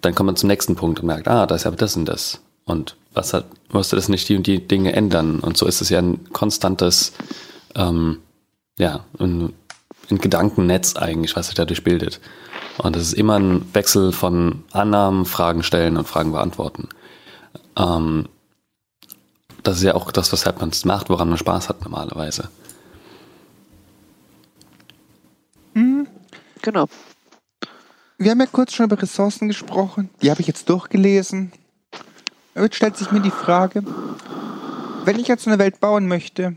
[0.00, 2.40] Dann kommt man zum nächsten Punkt und merkt, ah, da ist aber das und das.
[2.64, 5.40] Und was hat, musste das nicht die und die Dinge ändern?
[5.40, 7.12] Und so ist es ja ein konstantes,
[7.74, 8.18] ähm,
[8.78, 9.52] ja, ein,
[10.10, 12.20] ein Gedankennetz eigentlich, was sich dadurch bildet.
[12.78, 16.88] Und es ist immer ein Wechsel von Annahmen, Fragen stellen und Fragen beantworten.
[17.76, 18.28] Ähm,
[19.62, 22.48] das ist ja auch das, was man macht, woran man Spaß hat normalerweise.
[25.74, 26.06] Mhm.
[26.62, 26.86] Genau.
[28.20, 30.10] Wir haben ja kurz schon über Ressourcen gesprochen.
[30.20, 31.52] Die habe ich jetzt durchgelesen.
[32.54, 33.82] Jetzt stellt sich mir die Frage,
[35.06, 36.54] wenn ich jetzt eine Welt bauen möchte,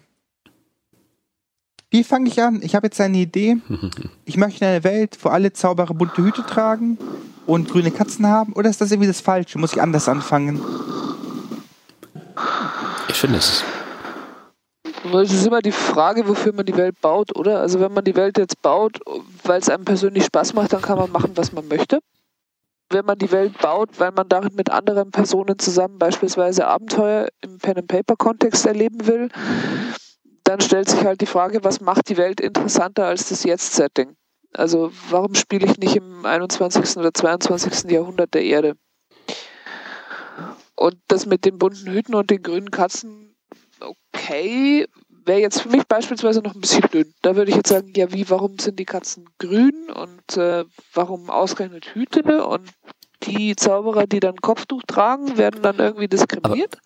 [1.90, 2.60] wie fange ich an?
[2.64, 3.58] Ich habe jetzt eine Idee.
[4.26, 6.98] Ich möchte eine Welt, wo alle Zauberer bunte Hüte tragen
[7.46, 8.54] und grüne Katzen haben.
[8.54, 9.58] Oder ist das irgendwie das Falsche?
[9.58, 10.62] Muss ich anders anfangen?
[13.08, 13.64] Ich finde es.
[15.04, 17.60] Es ist immer die Frage, wofür man die Welt baut, oder?
[17.60, 19.00] Also wenn man die Welt jetzt baut,
[19.44, 22.00] weil es einem persönlich Spaß macht, dann kann man machen, was man möchte.
[22.90, 27.58] Wenn man die Welt baut, weil man darin mit anderen Personen zusammen beispielsweise Abenteuer im
[27.58, 29.30] Pen-and-Paper-Kontext erleben will,
[30.46, 34.16] dann stellt sich halt die Frage, was macht die Welt interessanter als das Jetzt-Setting?
[34.54, 36.98] Also warum spiele ich nicht im 21.
[36.98, 37.92] oder 22.
[37.92, 38.76] Jahrhundert der Erde?
[40.76, 43.33] Und das mit den bunten Hüten und den grünen Katzen,
[43.84, 44.88] okay,
[45.26, 47.14] wäre jetzt für mich beispielsweise noch ein bisschen dünn.
[47.22, 51.30] Da würde ich jetzt sagen, ja, wie, warum sind die Katzen grün und äh, warum
[51.30, 52.70] ausgerechnet Hüte und
[53.24, 56.78] die Zauberer, die dann Kopftuch tragen, werden dann irgendwie diskriminiert?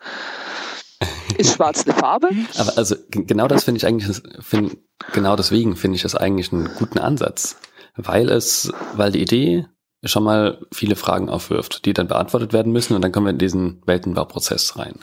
[1.00, 1.08] Aber
[1.38, 2.30] ist schwarz eine Farbe?
[2.58, 4.78] Aber also genau das finde ich eigentlich, find,
[5.14, 7.58] genau deswegen finde ich das eigentlich einen guten Ansatz.
[7.96, 9.66] Weil es, weil die Idee
[10.04, 13.40] schon mal viele Fragen aufwirft, die dann beantwortet werden müssen und dann kommen wir in
[13.40, 15.00] diesen Weltenbauprozess rein.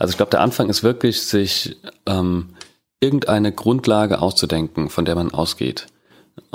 [0.00, 2.54] Also ich glaube, der Anfang ist wirklich, sich ähm,
[3.00, 5.88] irgendeine Grundlage auszudenken, von der man ausgeht.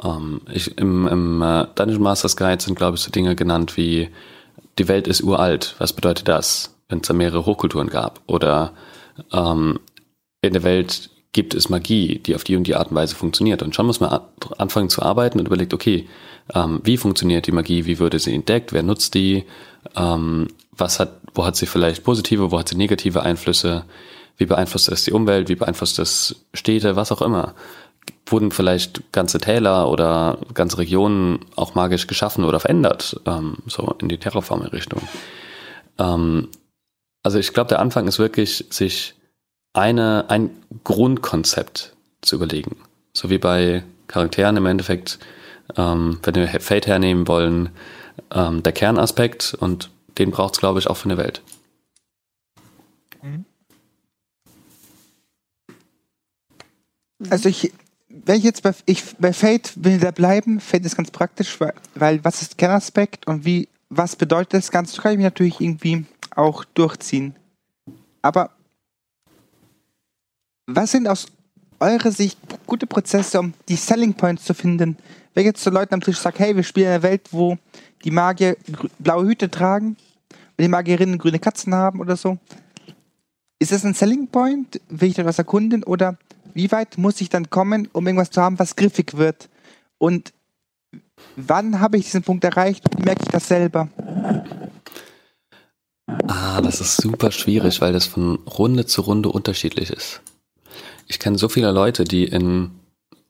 [0.04, 4.10] Ähm, ich, Im im äh, Dungeon Masters Guide sind, glaube ich, so Dinge genannt wie
[4.80, 5.76] die Welt ist uralt.
[5.78, 8.20] Was bedeutet das, wenn es da mehrere Hochkulturen gab?
[8.26, 8.74] Oder
[9.32, 9.80] ähm,
[10.42, 13.62] in der Welt gibt es Magie, die auf die und die Art und Weise funktioniert.
[13.62, 14.22] Und schon muss man
[14.58, 16.08] anfangen zu arbeiten und überlegt, okay,
[16.56, 19.44] ähm, wie funktioniert die Magie, wie würde sie entdeckt, wer nutzt die,
[19.96, 23.86] ähm, was hat, wo hat sie vielleicht positive, wo hat sie negative Einflüsse,
[24.38, 27.54] wie beeinflusst es die Umwelt, wie beeinflusst es Städte, was auch immer.
[28.26, 34.10] Wurden vielleicht ganze Täler oder ganze Regionen auch magisch geschaffen oder verändert, ähm, so in
[34.10, 35.02] die Terraforming-Richtung.
[36.00, 36.50] Ähm,
[37.24, 39.16] also ich glaube, der Anfang ist wirklich, sich
[39.74, 40.52] eine, ein
[40.84, 42.78] Grundkonzept zu überlegen.
[43.14, 45.20] So wie bei Charakteren im Endeffekt,
[45.76, 47.70] ähm, wenn wir Fate hernehmen wollen,
[48.34, 51.42] ähm, der Kernaspekt und den braucht es, glaube ich, auch für eine Welt.
[53.22, 53.46] Mhm.
[57.30, 57.72] Also ich,
[58.10, 61.74] wenn ich jetzt bei, ich, bei Fate will da bleiben, Fate ist ganz praktisch, weil,
[61.96, 66.06] weil was ist Kernaspekt und wie, was bedeutet das Ganze, kann ich mich natürlich irgendwie
[66.36, 67.36] auch durchziehen.
[68.22, 68.52] Aber
[70.68, 71.28] was sind aus
[71.80, 74.98] eurer Sicht gute Prozesse, um die Selling Points zu finden?
[75.36, 77.58] Wenn jetzt zu Leuten am Tisch sagt, hey, wir spielen in einer Welt, wo
[78.04, 78.56] die Magier
[79.00, 79.98] blaue Hüte tragen,
[80.56, 82.38] wenn die Magierinnen grüne Katzen haben oder so.
[83.60, 84.80] Ist das ein Selling Point?
[84.90, 85.84] Will ich da was erkunden?
[85.84, 86.18] Oder
[86.54, 89.50] wie weit muss ich dann kommen, um irgendwas zu haben, was griffig wird?
[89.98, 90.34] Und
[91.36, 92.86] wann habe ich diesen Punkt erreicht?
[92.98, 93.90] Wie merke ich das selber?
[96.28, 100.22] Ah, das ist super schwierig, weil das von Runde zu Runde unterschiedlich ist.
[101.08, 102.72] Ich kenne so viele Leute, die in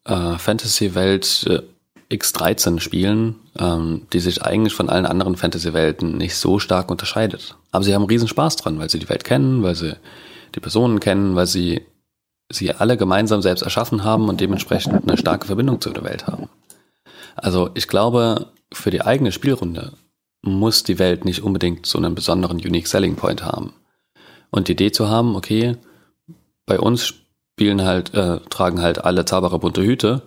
[0.06, 1.75] äh, Fantasy-Welt äh,
[2.12, 7.56] X13 spielen, ähm, die sich eigentlich von allen anderen Fantasy-Welten nicht so stark unterscheidet.
[7.72, 9.96] Aber sie haben riesen Spaß dran, weil sie die Welt kennen, weil sie
[10.54, 11.82] die Personen kennen, weil sie
[12.52, 16.48] sie alle gemeinsam selbst erschaffen haben und dementsprechend eine starke Verbindung zu der Welt haben.
[17.36, 19.94] Also ich glaube, für die eigene Spielrunde
[20.42, 23.74] muss die Welt nicht unbedingt so einen besonderen Unique Selling Point haben.
[24.52, 25.78] Und die Idee zu haben, okay,
[26.66, 27.14] bei uns
[27.56, 30.22] spielen halt, äh, tragen halt alle Zauberer bunte Hüte.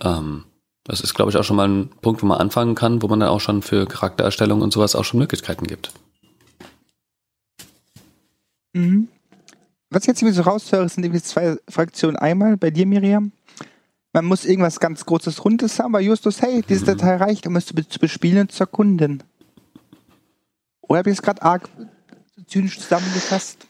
[0.00, 0.44] Ähm,
[0.88, 3.20] das ist, glaube ich, auch schon mal ein Punkt, wo man anfangen kann, wo man
[3.20, 5.92] dann auch schon für Charaktererstellung und sowas auch schon Möglichkeiten gibt.
[8.72, 9.08] Mhm.
[9.90, 12.16] Was ich jetzt irgendwie so raushöre, sind irgendwie zwei Fraktionen.
[12.16, 13.32] Einmal bei dir, Miriam,
[14.14, 16.98] man muss irgendwas ganz Großes Rundes haben, weil Justus, hey, diese mhm.
[16.98, 19.22] Datei reicht, um es zu, zu bespielen und zu erkunden.
[20.80, 21.68] Oder habe ich es gerade arg
[22.46, 23.67] zynisch zusammengefasst?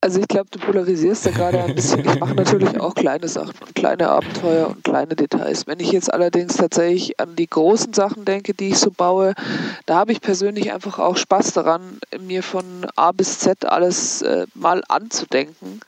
[0.00, 2.00] Also ich glaube, du polarisierst da gerade ein bisschen.
[2.00, 5.66] Ich mache natürlich auch kleine Sachen und kleine Abenteuer und kleine Details.
[5.66, 9.34] Wenn ich jetzt allerdings tatsächlich an die großen Sachen denke, die ich so baue,
[9.86, 14.46] da habe ich persönlich einfach auch Spaß daran, mir von A bis Z alles äh,
[14.54, 15.80] mal anzudenken.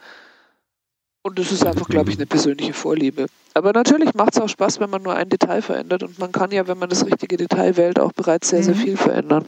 [1.22, 3.26] Und das ist einfach, glaube ich, eine persönliche Vorliebe.
[3.52, 6.02] Aber natürlich macht es auch Spaß, wenn man nur ein Detail verändert.
[6.02, 8.78] Und man kann ja, wenn man das richtige Detail wählt, auch bereits sehr, sehr mhm.
[8.78, 9.44] viel verändern.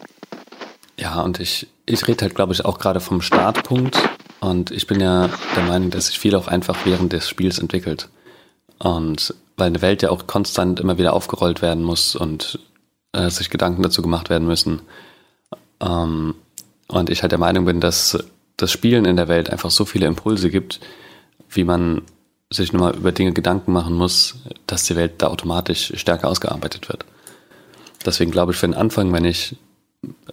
[0.98, 3.98] Ja, und ich, ich rede halt, glaube ich, auch gerade vom Startpunkt.
[4.40, 8.08] Und ich bin ja der Meinung, dass sich viel auch einfach während des Spiels entwickelt.
[8.78, 12.58] Und weil eine Welt ja auch konstant immer wieder aufgerollt werden muss und
[13.12, 14.80] äh, sich Gedanken dazu gemacht werden müssen.
[15.80, 16.34] Ähm,
[16.88, 18.18] und ich halt der Meinung bin, dass
[18.56, 20.80] das Spielen in der Welt einfach so viele Impulse gibt,
[21.48, 22.02] wie man
[22.50, 26.88] sich nur mal über Dinge Gedanken machen muss, dass die Welt da automatisch stärker ausgearbeitet
[26.88, 27.04] wird.
[28.04, 29.56] Deswegen glaube ich für den Anfang, wenn ich,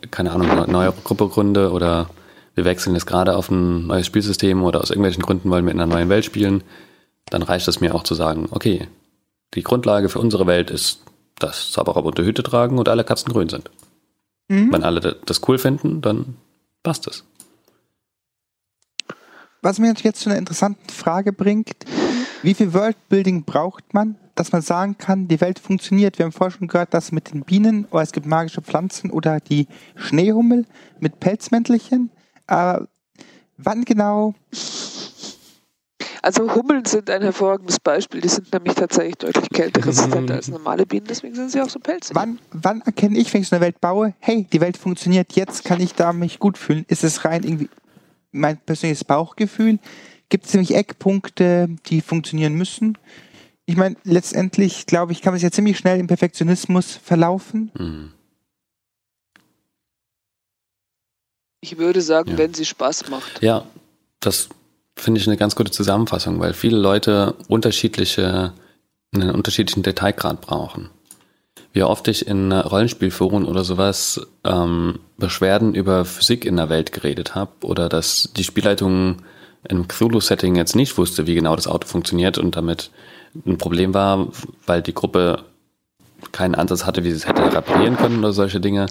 [0.10, 2.10] keine Ahnung, eine neue Gruppe gründe oder
[2.58, 5.80] wir wechseln jetzt gerade auf ein neues Spielsystem oder aus irgendwelchen Gründen wollen wir in
[5.80, 6.64] einer neuen Welt spielen,
[7.30, 8.88] dann reicht es mir auch zu sagen, okay,
[9.54, 11.04] die Grundlage für unsere Welt ist,
[11.38, 13.70] dass Zauberer bunte Hüte tragen und alle Katzen grün sind.
[14.48, 14.74] Mhm.
[14.74, 16.36] Wenn alle das cool finden, dann
[16.82, 17.24] passt es.
[19.62, 21.76] Was mir jetzt zu einer interessanten Frage bringt,
[22.42, 26.18] wie viel Worldbuilding braucht man, dass man sagen kann, die Welt funktioniert?
[26.18, 29.40] Wir haben vorher schon gehört, dass mit den Bienen, oder es gibt magische Pflanzen oder
[29.40, 30.66] die Schneehummel
[31.00, 32.10] mit Pelzmäntelchen.
[32.48, 32.80] Äh,
[33.58, 34.34] wann genau?
[36.22, 38.22] Also Hummeln sind ein hervorragendes Beispiel.
[38.22, 42.16] Die sind nämlich tatsächlich deutlich kälteresistenter als normale Bienen, deswegen sind sie auch so pelzig.
[42.16, 45.64] Wann, wann erkenne ich, wenn ich so eine Welt baue, hey, die Welt funktioniert, jetzt
[45.64, 46.86] kann ich da mich gut fühlen?
[46.90, 47.70] Ist es rein irgendwie
[48.32, 49.80] mein persönliches Bauchgefühl?
[50.30, 52.98] Gibt es nämlich Eckpunkte, die funktionieren müssen?
[53.66, 57.72] Ich meine, letztendlich, glaube ich, kann man sich ja ziemlich schnell im Perfektionismus verlaufen.
[57.78, 58.14] Mhm.
[61.62, 62.38] Ich würde sagen, ja.
[62.38, 63.42] wenn sie Spaß macht.
[63.42, 63.66] Ja,
[64.20, 64.50] das
[64.96, 68.54] finde ich eine ganz gute Zusammenfassung, weil viele Leute unterschiedliche,
[69.14, 70.90] einen unterschiedlichen Detailgrad brauchen.
[71.74, 77.36] Wie oft ich in Rollenspielforen oder sowas ähm, Beschwerden über Physik in der Welt geredet
[77.36, 79.18] habe oder dass die Spielleitung
[79.68, 82.90] im Cthulhu-Setting jetzt nicht wusste, wie genau das Auto funktioniert und damit
[83.46, 84.28] ein Problem war,
[84.66, 85.44] weil die Gruppe
[86.32, 88.88] keinen Ansatz hatte, wie sie es hätte reparieren können oder solche Dinge.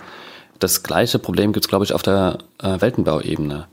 [0.59, 3.69] Das gleiche Problem gibt es, glaube ich, auf der äh, Weltenbauebene.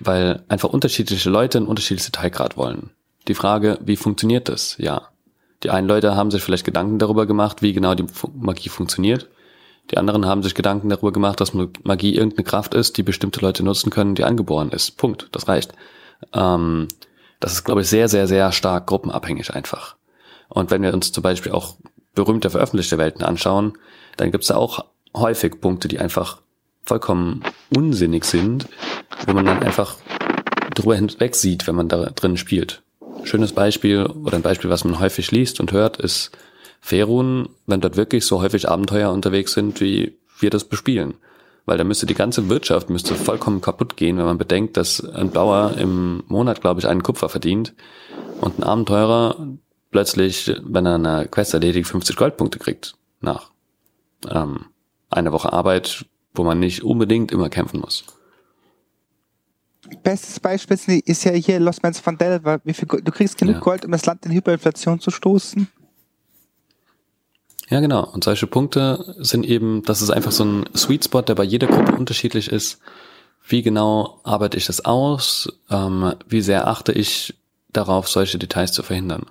[0.00, 2.90] Weil einfach unterschiedliche Leute ein unterschiedliches Detailgrad wollen.
[3.28, 4.76] Die Frage, wie funktioniert das?
[4.78, 5.08] Ja.
[5.62, 9.28] Die einen Leute haben sich vielleicht Gedanken darüber gemacht, wie genau die Magie funktioniert.
[9.90, 13.62] Die anderen haben sich Gedanken darüber gemacht, dass Magie irgendeine Kraft ist, die bestimmte Leute
[13.62, 14.96] nutzen können, die angeboren ist.
[14.96, 15.28] Punkt.
[15.32, 15.72] Das reicht.
[16.32, 16.88] Ähm,
[17.40, 19.96] das ist, glaube ich, sehr, sehr, sehr stark gruppenabhängig einfach.
[20.48, 21.76] Und wenn wir uns zum Beispiel auch
[22.14, 23.76] berühmte veröffentlichte Welten anschauen,
[24.16, 26.42] dann gibt es da auch häufig Punkte, die einfach
[26.84, 27.42] vollkommen
[27.74, 28.68] unsinnig sind,
[29.26, 29.96] wo man dann einfach
[30.74, 32.82] drüber hinweg sieht, wenn man da drin spielt.
[33.22, 36.30] Schönes Beispiel oder ein Beispiel, was man häufig liest und hört, ist
[36.80, 41.14] Ferun, wenn dort wirklich so häufig Abenteuer unterwegs sind, wie wir das bespielen.
[41.64, 45.30] Weil da müsste die ganze Wirtschaft müsste vollkommen kaputt gehen, wenn man bedenkt, dass ein
[45.30, 47.72] Bauer im Monat, glaube ich, einen Kupfer verdient
[48.42, 49.48] und ein Abenteurer
[49.90, 53.50] plötzlich, wenn er eine Quest erledigt, 50 Goldpunkte kriegt nach
[54.30, 54.66] ähm,
[55.14, 58.04] einer Woche Arbeit, wo man nicht unbedingt immer kämpfen muss.
[60.02, 62.58] Bestes Beispiel ist ja hier Lost Mans von Delver.
[62.58, 63.60] Du kriegst genug ja.
[63.60, 65.68] Gold, um das Land in Hyperinflation zu stoßen.
[67.68, 68.08] Ja, genau.
[68.10, 71.66] Und solche Punkte sind eben, das ist einfach so ein Sweet Spot, der bei jeder
[71.66, 72.78] Gruppe unterschiedlich ist.
[73.46, 75.52] Wie genau arbeite ich das aus?
[75.70, 77.34] Ähm, wie sehr achte ich
[77.72, 79.26] darauf, solche Details zu verhindern?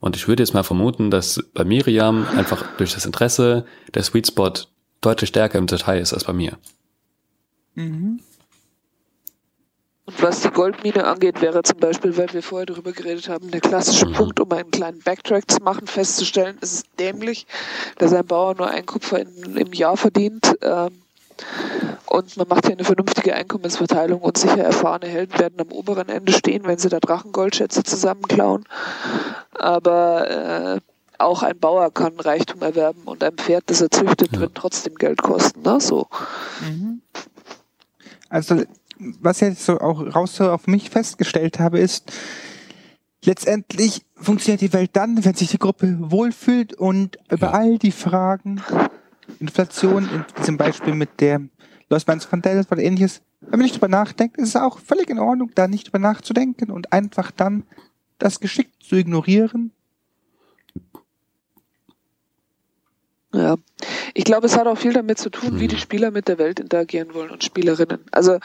[0.00, 4.28] Und ich würde jetzt mal vermuten, dass bei Miriam einfach durch das Interesse der Sweet
[4.28, 4.52] Spot
[5.04, 6.58] deutlich stärker im Detail ist als bei mir.
[7.74, 8.20] Mhm.
[10.06, 13.60] Und was die Goldmine angeht, wäre zum Beispiel, weil wir vorher darüber geredet haben, der
[13.60, 14.12] klassische mhm.
[14.12, 17.46] Punkt, um einen kleinen Backtrack zu machen, festzustellen, es ist dämlich,
[17.96, 20.56] dass ein Bauer nur ein Kupfer in, im Jahr verdient.
[20.60, 21.00] Ähm,
[22.06, 26.32] und man macht hier eine vernünftige Einkommensverteilung und sicher erfahrene Helden werden am oberen Ende
[26.32, 28.66] stehen, wenn sie da Drachengoldschätze zusammenklauen.
[29.54, 30.80] Aber äh,
[31.24, 34.40] auch ein Bauer kann Reichtum erwerben und ein Pferd, das er züchtet, ja.
[34.40, 35.62] wird trotzdem Geld kosten.
[35.62, 35.80] Ne?
[35.80, 36.06] So.
[36.60, 37.02] Mhm.
[38.28, 38.62] Also
[38.98, 42.12] was ich jetzt so auch raus so auf mich festgestellt habe, ist,
[43.24, 48.62] letztendlich funktioniert die Welt dann, wenn sich die Gruppe wohlfühlt und über all die Fragen,
[49.40, 51.40] Inflation, in diesem Beispiel mit der
[51.88, 55.10] Lost Mines von Dallas oder ähnliches, wenn man nicht drüber nachdenkt, ist es auch völlig
[55.10, 57.64] in Ordnung, da nicht drüber nachzudenken und einfach dann
[58.18, 59.72] das Geschick zu ignorieren
[63.34, 63.56] Ja,
[64.16, 66.60] Ich glaube, es hat auch viel damit zu tun, wie die Spieler mit der Welt
[66.60, 67.98] interagieren wollen und Spielerinnen.
[68.12, 68.38] Also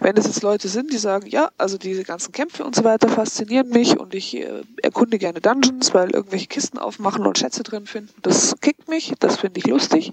[0.00, 3.08] wenn es jetzt Leute sind, die sagen, ja, also diese ganzen Kämpfe und so weiter
[3.08, 7.86] faszinieren mich und ich äh, erkunde gerne Dungeons, weil irgendwelche Kisten aufmachen und Schätze drin
[7.86, 10.12] finden, das kickt mich, das finde ich lustig,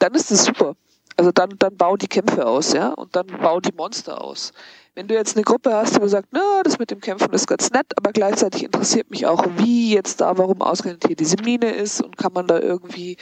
[0.00, 0.74] dann ist das super.
[1.16, 4.52] Also dann, dann bau die Kämpfe aus, ja, und dann bau die Monster aus.
[4.94, 7.70] Wenn du jetzt eine Gruppe hast, die sagt, na, das mit dem Kämpfen ist ganz
[7.70, 12.02] nett, aber gleichzeitig interessiert mich auch, wie jetzt da, warum ausgerechnet hier diese Mine ist
[12.02, 13.16] und kann man da irgendwie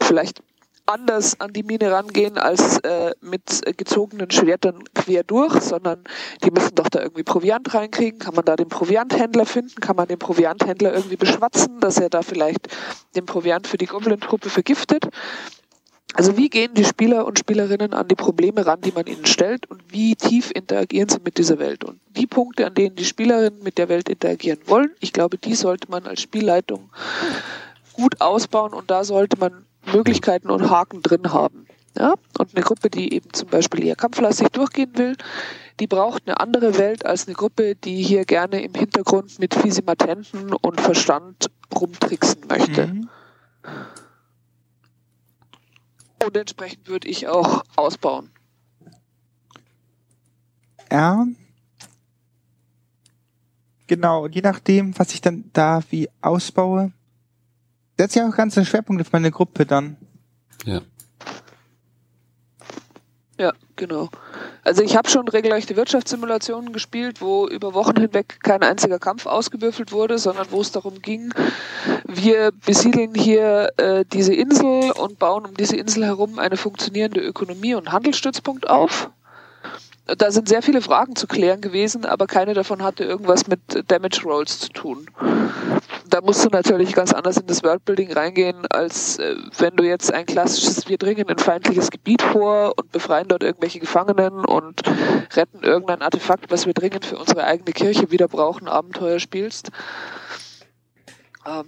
[0.00, 0.40] vielleicht
[0.86, 6.04] anders an die Mine rangehen als äh, mit gezogenen Schwertern quer durch, sondern
[6.44, 8.18] die müssen doch da irgendwie Proviant reinkriegen.
[8.18, 9.80] Kann man da den Provianthändler finden?
[9.80, 12.68] Kann man den Provianthändler irgendwie beschwatzen, dass er da vielleicht
[13.16, 15.08] den Proviant für die Goblin-Truppe vergiftet?
[16.16, 19.70] Also wie gehen die Spieler und Spielerinnen an die Probleme ran, die man ihnen stellt
[19.70, 21.84] und wie tief interagieren sie mit dieser Welt?
[21.84, 25.54] Und die Punkte, an denen die Spielerinnen mit der Welt interagieren wollen, ich glaube, die
[25.54, 26.88] sollte man als Spielleitung
[27.92, 31.66] gut ausbauen und da sollte man Möglichkeiten und Haken drin haben.
[31.98, 32.14] Ja?
[32.38, 35.16] Und eine Gruppe, die eben zum Beispiel eher kampflastig durchgehen will,
[35.80, 40.54] die braucht eine andere Welt als eine Gruppe, die hier gerne im Hintergrund mit Fisimatenten
[40.54, 42.86] und Verstand rumtricksen möchte.
[42.86, 43.08] Mhm.
[46.26, 48.30] Und entsprechend würde ich auch ausbauen.
[50.90, 51.24] Ja.
[53.86, 56.90] Genau, je nachdem, was ich dann da wie ausbaue,
[57.96, 59.96] setze ich auch ganz den Schwerpunkt auf meine Gruppe dann.
[60.64, 60.80] Ja.
[63.38, 64.10] Ja, genau.
[64.66, 69.92] Also ich habe schon regelrechte Wirtschaftssimulationen gespielt, wo über Wochen hinweg kein einziger Kampf ausgewürfelt
[69.92, 71.32] wurde, sondern wo es darum ging,
[72.04, 77.76] wir besiedeln hier äh, diese Insel und bauen um diese Insel herum eine funktionierende Ökonomie
[77.76, 79.08] und Handelsstützpunkt auf.
[80.06, 84.22] Da sind sehr viele Fragen zu klären gewesen, aber keine davon hatte irgendwas mit Damage
[84.24, 85.10] Rolls zu tun.
[86.08, 90.12] Da musst du natürlich ganz anders in das Worldbuilding reingehen, als äh, wenn du jetzt
[90.12, 94.82] ein klassisches, wir dringen in feindliches Gebiet vor und befreien dort irgendwelche Gefangenen und
[95.34, 99.70] retten irgendein Artefakt, was wir dringend für unsere eigene Kirche wieder brauchen, Abenteuer spielst.
[101.44, 101.66] Ähm,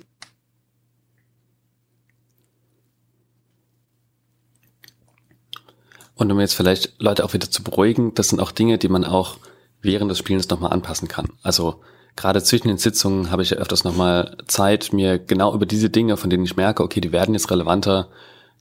[6.18, 9.04] Und um jetzt vielleicht Leute auch wieder zu beruhigen, das sind auch Dinge, die man
[9.04, 9.36] auch
[9.80, 11.28] während des Spielens nochmal anpassen kann.
[11.42, 11.80] Also
[12.16, 16.16] gerade zwischen den Sitzungen habe ich ja öfters nochmal Zeit, mir genau über diese Dinge,
[16.16, 18.08] von denen ich merke, okay, die werden jetzt relevanter,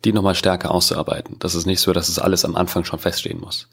[0.05, 1.37] die nochmal stärker auszuarbeiten.
[1.39, 3.67] Das ist nicht so, dass es alles am Anfang schon feststehen muss.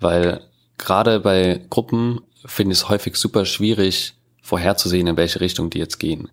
[0.00, 0.40] Weil
[0.78, 5.98] gerade bei Gruppen finde ich es häufig super schwierig, vorherzusehen, in welche Richtung die jetzt
[5.98, 6.30] gehen.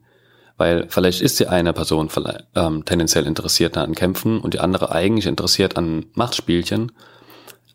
[0.58, 2.10] Weil vielleicht ist die eine Person
[2.56, 6.94] ähm, tendenziell interessiert an Kämpfen und die andere eigentlich interessiert an Machtspielchen.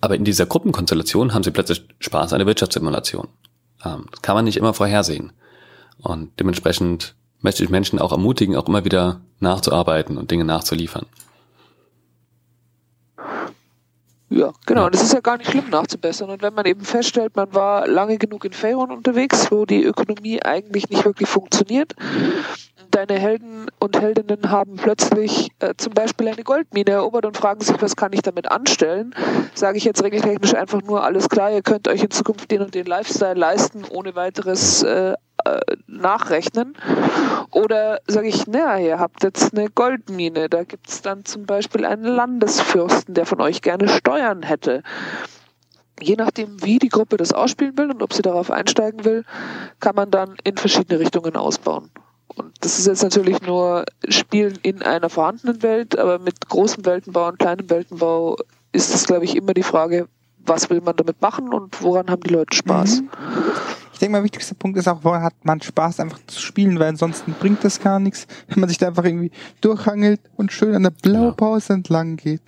[0.00, 3.28] Aber in dieser Gruppenkonstellation haben sie plötzlich Spaß an der Wirtschaftssimulation.
[3.84, 5.32] Ähm, das kann man nicht immer vorhersehen.
[5.98, 11.06] Und dementsprechend möchte ich Menschen auch ermutigen, auch immer wieder nachzuarbeiten und Dinge nachzuliefern.
[14.32, 14.86] Ja, genau.
[14.86, 16.30] Und es ist ja gar nicht schlimm nachzubessern.
[16.30, 20.40] Und wenn man eben feststellt, man war lange genug in Faerun unterwegs, wo die Ökonomie
[20.40, 21.96] eigentlich nicht wirklich funktioniert,
[22.90, 27.80] deine Helden und Heldinnen haben plötzlich äh, zum Beispiel eine Goldmine erobert und fragen sich,
[27.80, 29.14] was kann ich damit anstellen?
[29.54, 32.74] Sage ich jetzt regeltechnisch einfach nur, alles klar, ihr könnt euch in Zukunft den und
[32.74, 35.14] den Lifestyle leisten, ohne weiteres äh,
[35.44, 36.76] äh, nachrechnen.
[37.52, 41.84] Oder sage ich, naja, ihr habt jetzt eine Goldmine, da gibt es dann zum Beispiel
[41.84, 44.82] einen Landesfürsten, der von euch gerne Steuern hätte
[46.02, 49.24] je nachdem, wie die Gruppe das ausspielen will und ob sie darauf einsteigen will,
[49.80, 51.90] kann man dann in verschiedene Richtungen ausbauen.
[52.40, 57.28] Und das ist jetzt natürlich nur Spielen in einer vorhandenen Welt, aber mit großem Weltenbau
[57.28, 58.36] und kleinem Weltenbau
[58.72, 60.08] ist es, glaube ich, immer die Frage,
[60.46, 63.02] was will man damit machen und woran haben die Leute Spaß?
[63.02, 63.10] Mhm.
[63.92, 66.88] Ich denke mal, wichtigster Punkt ist auch, woran hat man Spaß einfach zu spielen, weil
[66.88, 69.30] ansonsten bringt das gar nichts, wenn man sich da einfach irgendwie
[69.60, 71.74] durchhangelt und schön an der Blaupause ja.
[71.74, 72.40] entlang geht.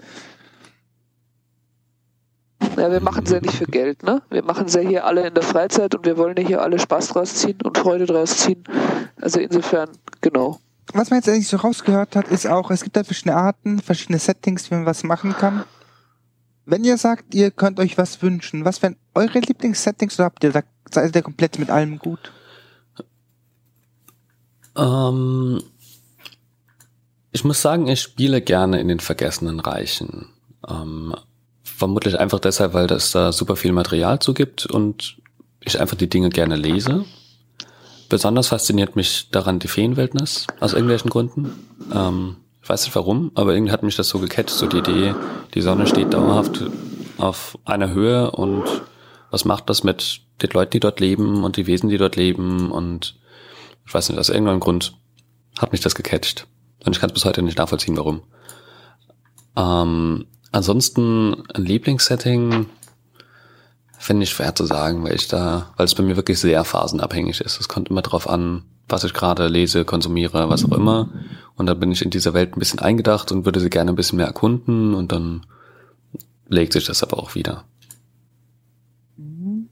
[2.77, 4.23] Ja, wir machen es ja nicht für Geld, ne?
[4.31, 6.79] Wir machen es ja hier alle in der Freizeit und wir wollen ja hier alle
[6.79, 8.65] Spaß draus ziehen und Freude draus ziehen.
[9.21, 9.91] Also insofern,
[10.21, 10.61] genau.
[10.93, 14.19] Was man jetzt eigentlich so rausgehört hat, ist auch, es gibt da verschiedene Arten, verschiedene
[14.19, 15.65] Settings, wie man was machen kann.
[16.65, 20.53] Wenn ihr sagt, ihr könnt euch was wünschen, was wären eure Lieblingssettings oder habt ihr
[20.53, 22.33] da, seid ihr komplett mit allem gut?
[24.77, 25.63] Ähm,
[27.33, 30.29] ich muss sagen, ich spiele gerne in den vergessenen Reichen.
[30.69, 31.15] Ähm,
[31.83, 35.17] Vermutlich einfach deshalb, weil es da super viel Material zu gibt und
[35.59, 37.05] ich einfach die Dinge gerne lese.
[38.09, 41.51] Besonders fasziniert mich daran die Feenwildnis, aus irgendwelchen Gründen.
[41.93, 45.17] Ähm, ich weiß nicht warum, aber irgendwie hat mich das so gecatcht, so die Idee,
[45.55, 46.63] die Sonne steht dauerhaft
[47.19, 48.63] auf einer Höhe und
[49.33, 52.71] was macht das mit den Leuten, die dort leben und die Wesen, die dort leben
[52.71, 53.17] und
[53.85, 54.95] ich weiß nicht, aus irgendeinem Grund
[55.59, 56.47] hat mich das gecatcht.
[56.85, 58.23] Und ich kann es bis heute nicht nachvollziehen, warum.
[59.57, 62.67] Ähm, ansonsten ein Lieblingssetting
[63.99, 67.41] finde ich schwer zu sagen, weil ich da, weil es bei mir wirklich sehr phasenabhängig
[67.41, 67.61] ist.
[67.61, 71.09] Es kommt immer drauf an, was ich gerade lese, konsumiere, was auch immer.
[71.57, 73.97] Und dann bin ich in dieser Welt ein bisschen eingedacht und würde sie gerne ein
[73.97, 75.47] bisschen mehr erkunden und dann
[76.49, 77.65] legt sich das aber auch wieder.
[79.17, 79.69] Mhm.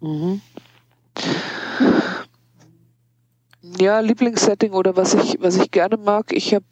[0.00, 0.40] Mhm.
[3.78, 6.64] Ja, Lieblingssetting oder was ich, was ich gerne mag, ich habe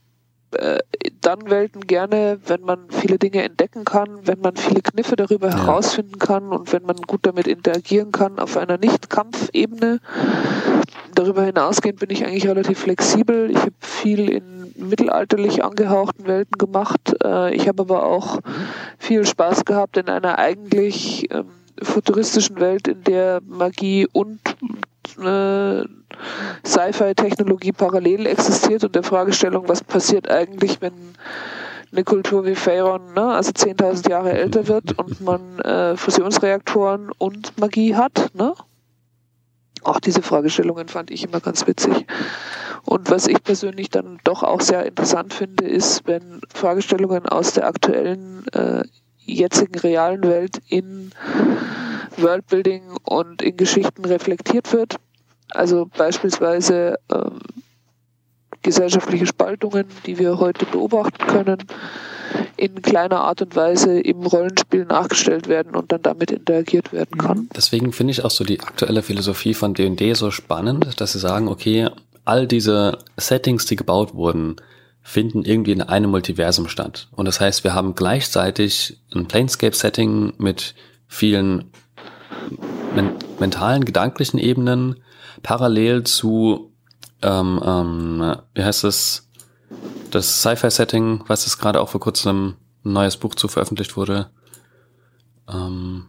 [0.53, 0.79] äh,
[1.21, 5.59] dann Welten gerne, wenn man viele Dinge entdecken kann, wenn man viele Kniffe darüber ja.
[5.59, 10.01] herausfinden kann und wenn man gut damit interagieren kann auf einer Nicht-Kampfebene.
[11.15, 13.51] Darüber hinausgehend bin ich eigentlich relativ flexibel.
[13.51, 17.15] Ich habe viel in mittelalterlich angehauchten Welten gemacht.
[17.23, 18.39] Äh, ich habe aber auch
[18.99, 21.47] viel Spaß gehabt in einer eigentlich ähm,
[21.83, 24.41] futuristischen Welt, in der Magie und
[25.23, 25.85] äh,
[26.67, 30.93] Sci-Fi-Technologie parallel existiert und der Fragestellung, was passiert eigentlich, wenn
[31.93, 37.59] eine Kultur wie Pharaon, ne, also 10.000 Jahre älter wird und man äh, Fusionsreaktoren und
[37.59, 38.31] Magie hat.
[38.35, 38.55] Ne?
[39.83, 42.07] Auch diese Fragestellungen fand ich immer ganz witzig.
[42.85, 47.67] Und was ich persönlich dann doch auch sehr interessant finde, ist, wenn Fragestellungen aus der
[47.67, 48.83] aktuellen, äh,
[49.25, 51.13] jetzigen realen Welt in
[52.17, 54.97] Worldbuilding und in Geschichten reflektiert wird.
[55.51, 57.41] Also beispielsweise ähm,
[58.63, 61.59] gesellschaftliche Spaltungen, die wir heute beobachten können,
[62.57, 67.49] in kleiner Art und Weise im Rollenspiel nachgestellt werden und dann damit interagiert werden kann.
[67.57, 71.49] Deswegen finde ich auch so die aktuelle Philosophie von D&D so spannend, dass sie sagen,
[71.49, 71.89] okay,
[72.25, 74.57] all diese Settings, die gebaut wurden,
[75.03, 77.09] finden irgendwie in einem Multiversum statt.
[77.13, 80.75] Und das heißt, wir haben gleichzeitig ein Planescape-Setting mit
[81.07, 81.71] vielen
[83.03, 84.97] men mentalen, gedanklichen Ebenen,
[85.43, 86.73] parallel zu,
[87.23, 89.29] ähm, ähm, wie heißt es,
[90.11, 94.31] das Sci-Fi-Setting, was es gerade auch vor kurzem ein neues Buch zu veröffentlicht wurde.
[95.49, 96.07] Ähm,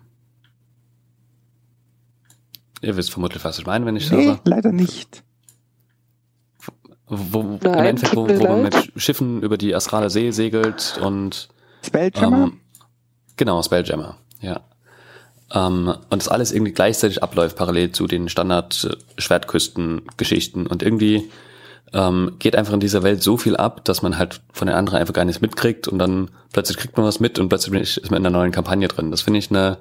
[2.82, 4.42] ihr wisst vermutlich, was ich meine, wenn ich nee, sage.
[4.46, 5.24] leider nicht.
[7.08, 11.50] Wo, Nein, im Endeffekt, wo, wo man mit Schiffen über die astrale See segelt und
[11.84, 12.46] Spelljammer?
[12.46, 12.60] Ähm,
[13.36, 14.62] genau, Spelljammer, ja.
[15.54, 20.68] Ähm, und das alles irgendwie gleichzeitig abläuft, parallel zu den Standard-Schwertküsten-Geschichten.
[20.68, 21.30] Und irgendwie
[21.94, 25.00] ähm, geht einfach in dieser Welt so viel ab, dass man halt von den anderen
[25.00, 28.22] einfach gar nichts mitkriegt und dann plötzlich kriegt man was mit und plötzlich ist man
[28.22, 29.12] in einer neuen Kampagne drin.
[29.12, 29.78] Das finde ich eine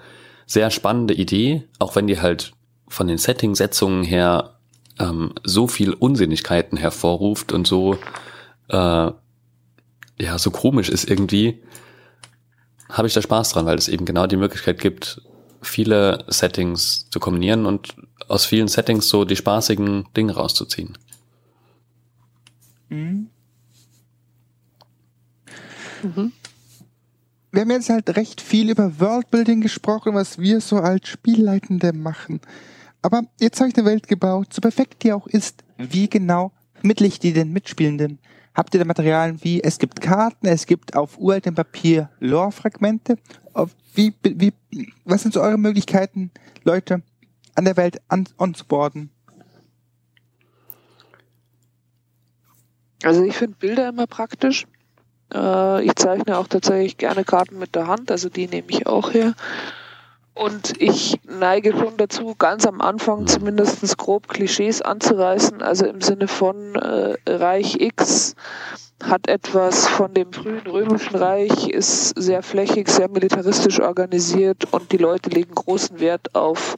[0.47, 2.53] sehr spannende Idee, auch wenn die halt
[2.89, 4.55] von den Setting-Setzungen her
[4.99, 7.99] ähm, so viel Unsinnigkeiten hervorruft und so
[8.69, 9.13] äh,
[10.21, 11.63] ja so komisch ist irgendwie,
[12.89, 15.21] habe ich da Spaß dran, weil es eben genau die Möglichkeit gibt,
[15.63, 17.95] viele Settings zu kombinieren und
[18.29, 20.97] aus vielen Settings so die spaßigen Dinge rauszuziehen.
[22.89, 23.29] Mhm.
[26.03, 26.33] Mhm.
[27.51, 32.41] Wir haben jetzt halt recht viel über Worldbuilding gesprochen, was wir so als Spielleitende machen.
[33.01, 35.65] Aber jetzt habe ich eine Welt gebaut, so perfekt die auch ist.
[35.77, 36.53] Wie genau
[36.83, 38.19] mittle ich die denn Mitspielenden?
[38.59, 43.17] Habt ihr da Materialien wie, es gibt Karten, es gibt auf uraltem Papier Lore-Fragmente
[43.99, 44.53] wie, wie,
[45.05, 46.31] was sind so eure Möglichkeiten,
[46.63, 47.03] Leute
[47.57, 49.11] an der Welt an, onzuboarden?
[53.03, 54.67] Also ich finde Bilder immer praktisch.
[55.35, 59.13] Äh, ich zeichne auch tatsächlich gerne Karten mit der Hand, also die nehme ich auch
[59.13, 59.35] her.
[60.39, 66.29] Und ich neige schon dazu, ganz am Anfang zumindest grob Klischees anzureißen, also im Sinne
[66.29, 68.37] von äh, Reich X
[69.03, 74.97] hat etwas von dem frühen römischen Reich, ist sehr flächig, sehr militaristisch organisiert und die
[74.97, 76.77] Leute legen großen Wert auf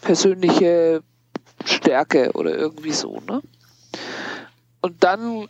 [0.00, 1.02] persönliche
[1.66, 3.20] Stärke oder irgendwie so.
[3.28, 3.42] Ne?
[4.80, 5.48] Und dann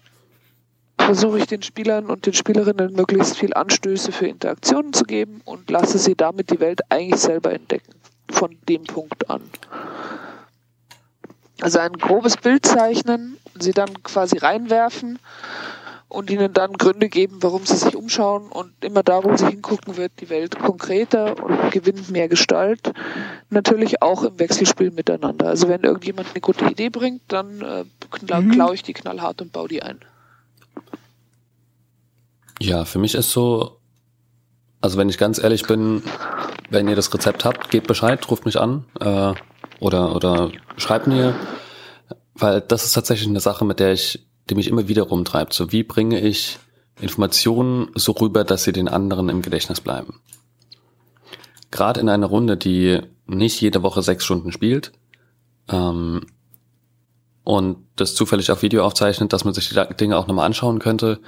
[1.03, 5.71] versuche ich den Spielern und den Spielerinnen möglichst viel Anstöße für Interaktionen zu geben und
[5.71, 7.95] lasse sie damit die Welt eigentlich selber entdecken.
[8.31, 9.43] Von dem Punkt an.
[11.61, 15.19] Also ein grobes Bild zeichnen, sie dann quasi reinwerfen
[16.09, 19.97] und ihnen dann Gründe geben, warum sie sich umschauen und immer da, wo sie hingucken,
[19.97, 22.93] wird die Welt konkreter und gewinnt mehr Gestalt.
[23.49, 25.47] Natürlich auch im Wechselspiel miteinander.
[25.47, 27.85] Also wenn irgendjemand eine gute Idee bringt, dann äh,
[28.41, 28.51] mhm.
[28.51, 30.01] klaue ich die knallhart und baue die ein.
[32.63, 33.81] Ja, für mich ist so,
[34.81, 36.05] also wenn ich ganz ehrlich bin,
[36.71, 39.35] wenn ihr das Rezept habt, gebt Bescheid, ruft mich an äh,
[39.81, 41.35] oder, oder schreibt mir,
[42.35, 45.53] weil das ist tatsächlich eine Sache, mit der ich die mich immer wieder rumtreibt.
[45.53, 46.61] So, wie bringe ich
[47.01, 50.21] Informationen so rüber, dass sie den anderen im Gedächtnis bleiben?
[51.73, 54.93] Gerade in einer Runde, die nicht jede Woche sechs Stunden spielt,
[55.69, 56.27] ähm,
[57.43, 61.19] und das zufällig auf Video aufzeichnet, dass man sich die Dinge auch nochmal anschauen könnte,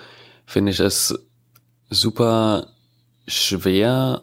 [0.46, 1.14] finde ich es
[1.90, 2.68] super
[3.26, 4.22] schwer,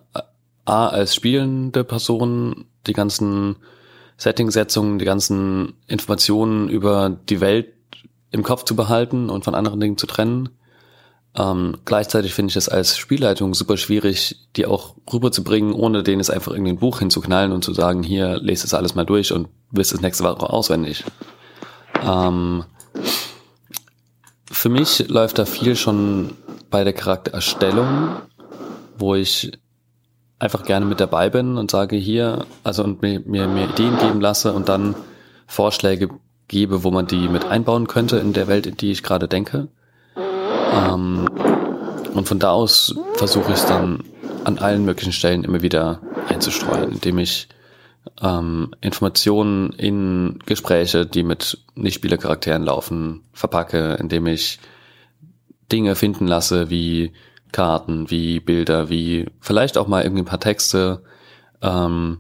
[0.66, 3.56] A, als spielende Person die ganzen
[4.18, 7.74] Settingsetzungen, die ganzen Informationen über die Welt
[8.30, 10.50] im Kopf zu behalten und von anderen Dingen zu trennen.
[11.36, 16.30] Ähm, gleichzeitig finde ich es als Spielleitung super schwierig, die auch rüberzubringen, ohne denen es
[16.30, 19.48] einfach irgendwie ein Buch hinzuknallen und zu sagen, hier, lest es alles mal durch und
[19.72, 21.04] wisst es nächste Woche auswendig.
[22.04, 22.66] Ähm,
[24.52, 26.32] für mich läuft da viel schon
[26.70, 28.16] bei der Charaktererstellung,
[28.98, 29.52] wo ich
[30.40, 34.22] einfach gerne mit dabei bin und sage hier, also und mir, mir, mir Ideen geben
[34.22, 34.96] lasse und dann
[35.48, 36.10] Vorschläge
[36.48, 39.68] gebe, wo man die mit einbauen könnte in der Welt, in die ich gerade denke.
[40.18, 41.28] Ähm,
[42.14, 44.04] und von da aus versuche ich es dann
[44.44, 47.48] an allen möglichen Stellen immer wieder einzustreuen, indem ich
[48.22, 54.60] ähm, Informationen in Gespräche, die mit Nicht-Spielercharakteren laufen, verpacke, indem ich
[55.72, 57.14] Dinge finden lasse, wie
[57.52, 61.04] Karten, wie Bilder, wie vielleicht auch mal irgendwie ein paar Texte,
[61.62, 62.20] ähm,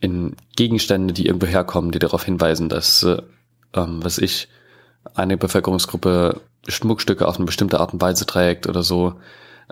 [0.00, 3.22] in Gegenstände, die irgendwo herkommen, die darauf hinweisen, dass, äh,
[3.74, 4.48] ähm, was ich,
[5.14, 9.14] eine Bevölkerungsgruppe Schmuckstücke auf eine bestimmte Art und Weise trägt oder so,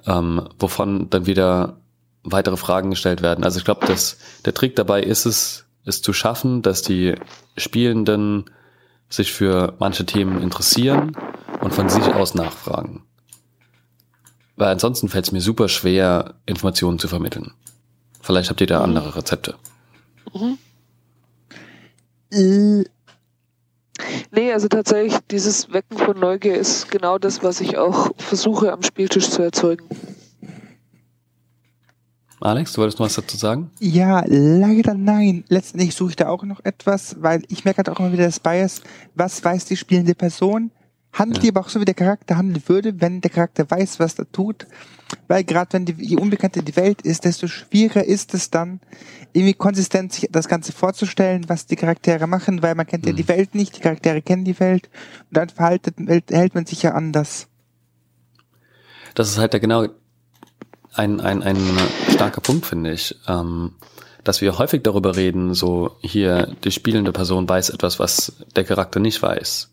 [0.07, 1.77] ähm, wovon dann wieder
[2.25, 3.45] weitere Fragen gestellt werden.
[3.45, 7.15] Also ich glaube, dass der Trick dabei ist es, es zu schaffen, dass die
[7.57, 8.47] Spielenden
[9.09, 11.17] sich für manche Themen interessieren
[11.61, 13.05] und von sich aus nachfragen.
[14.57, 17.53] Weil ansonsten fällt es mir super schwer, Informationen zu vermitteln.
[18.21, 18.85] Vielleicht habt ihr da mhm.
[18.85, 19.55] andere Rezepte.
[20.33, 20.59] Mhm.
[22.31, 22.85] Äh.
[24.33, 28.83] Nee, also tatsächlich, dieses Wecken von Neugier ist genau das, was ich auch versuche am
[28.83, 29.87] Spieltisch zu erzeugen.
[32.45, 33.71] Alex, du wolltest noch was dazu sagen?
[33.81, 35.45] Ja, leider nein.
[35.49, 38.39] Letztendlich suche ich da auch noch etwas, weil ich merke halt auch immer wieder das
[38.39, 38.83] Bias,
[39.15, 40.71] was weiß die spielende Person,
[41.15, 41.43] handelt ja.
[41.45, 44.31] die aber auch so, wie der Charakter handeln würde, wenn der Charakter weiß, was er
[44.31, 44.67] tut.
[45.27, 48.81] Weil gerade wenn die, je unbekannter die Welt ist, desto schwieriger ist es dann,
[49.33, 53.13] irgendwie konsistent sich das Ganze vorzustellen, was die Charaktere machen, weil man kennt mhm.
[53.13, 54.91] ja die Welt nicht, die Charaktere kennen die Welt
[55.31, 55.95] und dann verhaltet,
[56.31, 57.47] hält man sich ja anders.
[59.15, 59.87] Das ist halt der genau
[60.95, 61.59] ein, ein, ein
[62.11, 63.17] starker Punkt, finde ich.
[63.29, 63.73] Ähm,
[64.23, 68.99] dass wir häufig darüber reden, so hier, die spielende Person weiß etwas, was der Charakter
[68.99, 69.71] nicht weiß.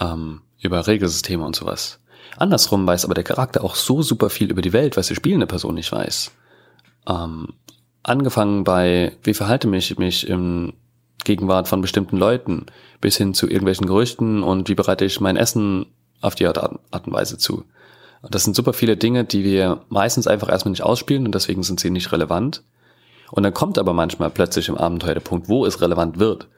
[0.00, 2.00] Ähm, über Regelsysteme und sowas.
[2.36, 5.46] Andersrum weiß aber der Charakter auch so super viel über die Welt, was die spielende
[5.46, 6.32] Person nicht weiß.
[7.08, 7.54] Ähm,
[8.02, 10.74] angefangen bei, wie verhalte mich mich im
[11.24, 12.66] Gegenwart von bestimmten Leuten,
[13.00, 15.86] bis hin zu irgendwelchen Gerüchten und wie bereite ich mein Essen
[16.20, 17.64] auf die Art, Art und Weise zu.
[18.30, 21.80] Das sind super viele Dinge, die wir meistens einfach erstmal nicht ausspielen und deswegen sind
[21.80, 22.62] sie nicht relevant.
[23.30, 26.48] Und dann kommt aber manchmal plötzlich im Abenteuer der Punkt, wo es relevant wird.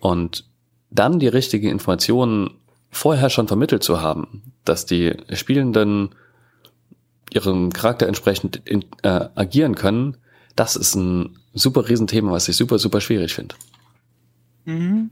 [0.00, 0.44] Und
[0.90, 2.50] dann die richtige Information
[2.90, 6.10] vorher schon vermittelt zu haben, dass die Spielenden
[7.32, 10.16] ihrem Charakter entsprechend in, äh, agieren können,
[10.56, 13.54] das ist ein super Riesenthema, was ich super, super schwierig finde.
[14.64, 15.10] Mhm.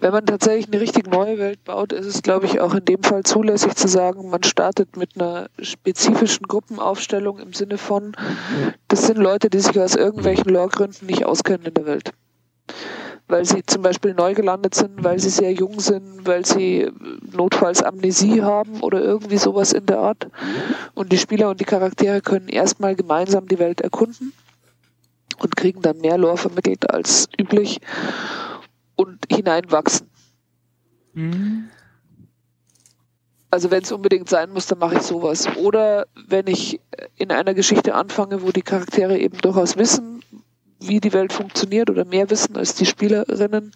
[0.00, 3.02] Wenn man tatsächlich eine richtig neue Welt baut, ist es, glaube ich, auch in dem
[3.02, 8.14] Fall zulässig zu sagen, man startet mit einer spezifischen Gruppenaufstellung im Sinne von,
[8.88, 12.12] das sind Leute, die sich aus irgendwelchen Lore-Gründen nicht auskennen in der Welt
[13.28, 16.90] weil sie zum Beispiel neu gelandet sind, weil sie sehr jung sind, weil sie
[17.32, 20.28] notfalls Amnesie haben oder irgendwie sowas in der Art.
[20.94, 24.32] Und die Spieler und die Charaktere können erstmal gemeinsam die Welt erkunden
[25.38, 27.80] und kriegen dann mehr Lore vermittelt als üblich
[28.96, 30.08] und hineinwachsen.
[31.12, 31.68] Mhm.
[33.50, 35.46] Also wenn es unbedingt sein muss, dann mache ich sowas.
[35.56, 36.80] Oder wenn ich
[37.16, 40.22] in einer Geschichte anfange, wo die Charaktere eben durchaus wissen,
[40.80, 43.72] wie die Welt funktioniert oder mehr wissen als die Spielerinnen,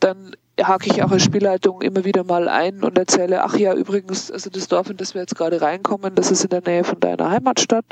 [0.00, 4.30] dann hake ich auch als Spielleitung immer wieder mal ein und erzähle, ach ja, übrigens,
[4.30, 7.00] also das Dorf, in das wir jetzt gerade reinkommen, das ist in der Nähe von
[7.00, 7.84] deiner Heimatstadt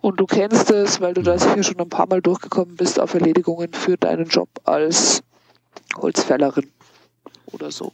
[0.00, 3.14] und du kennst es, weil du da sicher schon ein paar Mal durchgekommen bist auf
[3.14, 5.22] Erledigungen für deinen Job als
[5.96, 6.70] Holzfällerin
[7.52, 7.92] oder so.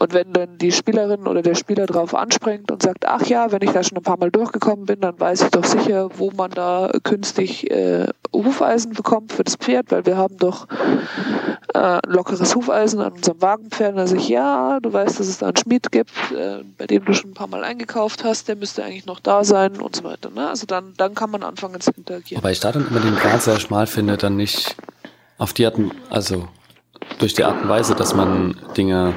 [0.00, 3.60] Und wenn dann die Spielerin oder der Spieler drauf anspringt und sagt, ach ja, wenn
[3.60, 6.50] ich da schon ein paar Mal durchgekommen bin, dann weiß ich doch sicher, wo man
[6.52, 10.66] da künstlich äh, Hufeisen bekommt für das Pferd, weil wir haben doch
[11.74, 13.98] äh, lockeres Hufeisen an unserem Wagenpferd.
[13.98, 17.04] Dann sage ich, ja, du weißt, dass es da einen Schmied gibt, äh, bei dem
[17.04, 20.04] du schon ein paar Mal eingekauft hast, der müsste eigentlich noch da sein und so
[20.04, 20.30] weiter.
[20.30, 20.48] Ne?
[20.48, 22.42] Also dann, dann kann man anfangen zu interagieren.
[22.42, 24.76] Wobei ich da dann immer den Grad sehr schmal finde, dann nicht
[25.40, 25.76] auf die Art,
[26.10, 26.46] also
[27.18, 29.14] durch die Art und Weise, dass man Dinge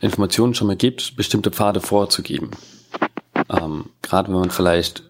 [0.00, 2.50] Informationen schon mal gibt, bestimmte Pfade vorzugeben.
[3.50, 5.04] Ähm, Gerade wenn man vielleicht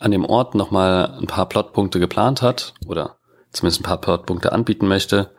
[0.00, 3.16] an dem Ort nochmal ein paar Plotpunkte geplant hat oder
[3.52, 5.30] zumindest ein paar Plotpunkte anbieten möchte,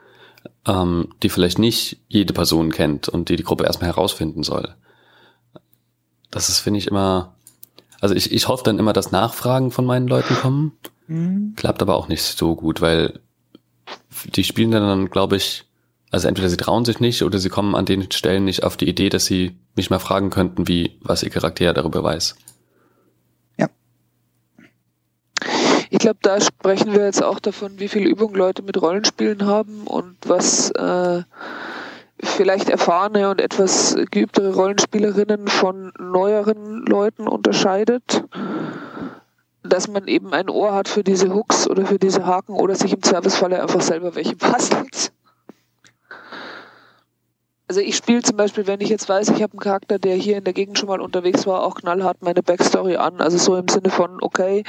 [0.66, 4.74] ähm, die vielleicht nicht jede Person kennt und die die Gruppe erstmal herausfinden soll.
[6.30, 7.34] Das ist, finde ich, immer,
[8.00, 10.72] also ich, ich hoffe dann immer, dass Nachfragen von meinen Leuten kommen.
[11.08, 11.52] Mhm.
[11.56, 13.20] Klappt aber auch nicht so gut, weil
[14.26, 15.64] die spielen dann, glaube ich,
[16.10, 18.88] also entweder sie trauen sich nicht oder sie kommen an den Stellen nicht auf die
[18.88, 22.36] Idee, dass sie mich mal fragen könnten, wie, was ihr Charakter darüber weiß.
[23.58, 23.68] Ja.
[25.90, 29.88] Ich glaube, da sprechen wir jetzt auch davon, wie viel Übung Leute mit Rollenspielen haben
[29.88, 31.22] und was äh,
[32.22, 38.22] vielleicht erfahrene und etwas geübtere Rollenspielerinnen von neueren Leuten unterscheidet
[39.64, 42.92] dass man eben ein Ohr hat für diese Hooks oder für diese Haken oder sich
[42.92, 45.12] im Servicefalle einfach selber welche bastelt.
[47.66, 50.36] Also ich spiele zum Beispiel, wenn ich jetzt weiß, ich habe einen Charakter, der hier
[50.36, 53.22] in der Gegend schon mal unterwegs war, auch knallhart meine Backstory an.
[53.22, 54.64] Also so im Sinne von, okay,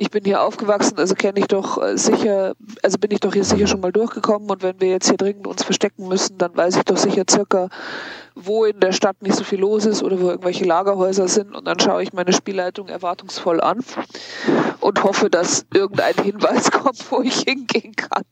[0.00, 3.44] ich bin hier aufgewachsen, also kenne ich doch äh, sicher, also bin ich doch hier
[3.44, 6.76] sicher schon mal durchgekommen und wenn wir jetzt hier dringend uns verstecken müssen, dann weiß
[6.76, 7.68] ich doch sicher circa,
[8.34, 11.66] wo in der Stadt nicht so viel los ist oder wo irgendwelche Lagerhäuser sind und
[11.66, 13.84] dann schaue ich meine Spielleitung erwartungsvoll an
[14.80, 18.22] und hoffe, dass irgendein Hinweis kommt, wo ich hingehen kann.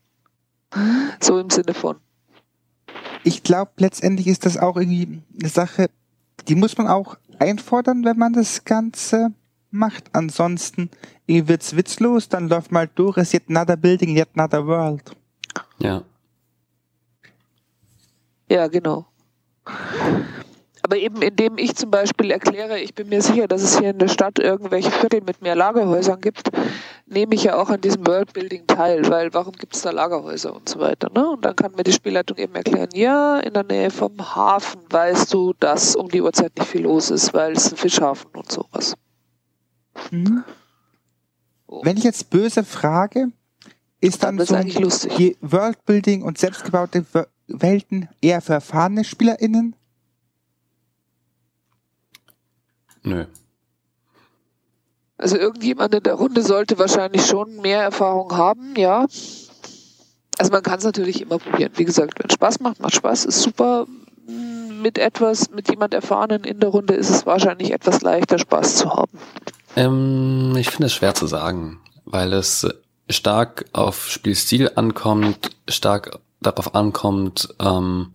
[1.21, 1.97] So im Sinne von.
[3.25, 5.91] Ich glaube, letztendlich ist das auch irgendwie eine Sache,
[6.49, 9.35] die muss man auch einfordern, wenn man das Ganze
[9.71, 10.11] macht.
[10.13, 10.91] Ansonsten
[11.27, 15.13] wird's witzlos, dann läuft mal durch, es yet another building, yet another world.
[15.79, 16.03] Ja.
[18.51, 19.07] Ja, genau.
[20.83, 23.99] Aber eben indem ich zum Beispiel erkläre, ich bin mir sicher, dass es hier in
[23.99, 26.49] der Stadt irgendwelche Viertel mit mehr Lagerhäusern gibt,
[27.05, 30.67] nehme ich ja auch an diesem Worldbuilding teil, weil warum gibt es da Lagerhäuser und
[30.67, 31.11] so weiter.
[31.15, 31.29] Ne?
[31.29, 35.35] Und dann kann mir die Spielleitung eben erklären, ja, in der Nähe vom Hafen weißt
[35.35, 38.95] du, dass um die Uhrzeit nicht viel los ist, weil es ein Fischhafen und sowas.
[40.11, 40.45] Mhm.
[41.83, 43.31] Wenn ich jetzt böse frage,
[44.01, 45.37] ist dann, dann so lustig.
[45.41, 47.05] Worldbuilding und selbstgebaute
[47.47, 49.75] Welten eher für erfahrene SpielerInnen?
[53.03, 53.27] Nö.
[55.17, 59.07] Also irgendjemand in der Runde sollte wahrscheinlich schon mehr Erfahrung haben, ja.
[60.39, 61.73] Also man kann es natürlich immer probieren.
[61.75, 63.87] Wie gesagt, wenn Spaß macht, macht Spaß, ist super.
[64.81, 68.91] Mit etwas, mit jemand Erfahrenen in der Runde ist es wahrscheinlich etwas leichter, Spaß zu
[68.91, 69.19] haben.
[69.79, 72.67] Ähm, ich finde es schwer zu sagen, weil es
[73.09, 78.15] stark auf Spielstil ankommt, stark darauf ankommt, ähm,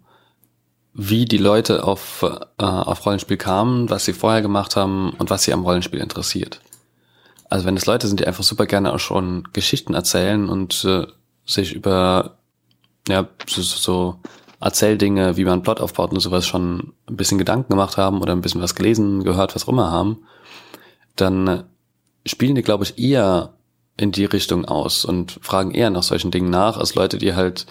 [0.93, 2.21] wie die Leute auf,
[2.59, 6.59] äh, auf Rollenspiel kamen, was sie vorher gemacht haben und was sie am Rollenspiel interessiert.
[7.49, 11.07] Also wenn es Leute sind, die einfach super gerne auch schon Geschichten erzählen und äh,
[11.45, 12.39] sich über
[13.07, 14.19] ja, so, so
[14.59, 18.41] Erzähldinge, wie man Plot aufbaut und sowas schon ein bisschen Gedanken gemacht haben oder ein
[18.41, 20.25] bisschen was gelesen, gehört, was auch immer haben,
[21.15, 21.63] dann
[22.25, 23.53] spielen die, glaube ich, eher
[23.97, 27.67] in die Richtung aus und fragen eher nach solchen Dingen nach, als Leute, die halt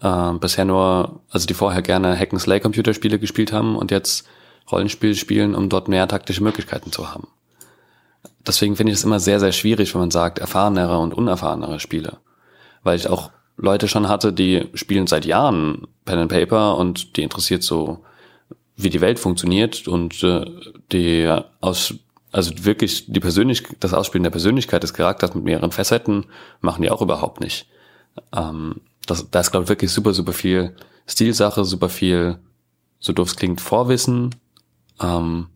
[0.00, 4.26] äh, bisher nur, also die vorher gerne Hack and Slay Computerspiele gespielt haben und jetzt
[4.70, 7.28] Rollenspiele spielen, um dort mehr taktische Möglichkeiten zu haben.
[8.46, 12.18] Deswegen finde ich es immer sehr, sehr schwierig, wenn man sagt, erfahrenere und unerfahrenere Spiele.
[12.82, 17.22] Weil ich auch Leute schon hatte, die spielen seit Jahren Pen and Paper und die
[17.22, 18.04] interessiert so,
[18.76, 20.44] wie die Welt funktioniert und äh,
[20.92, 21.94] die aus
[22.36, 26.26] also wirklich die Persönlich das Ausspielen der Persönlichkeit des Charakters mit mehreren Facetten
[26.60, 27.66] machen die auch überhaupt nicht.
[28.34, 30.76] Ähm, das, da ist, glaube ich, wirklich super, super viel
[31.06, 32.38] Stilsache, super viel,
[32.98, 34.34] so doof es klingt, Vorwissen,
[35.00, 35.46] ähm,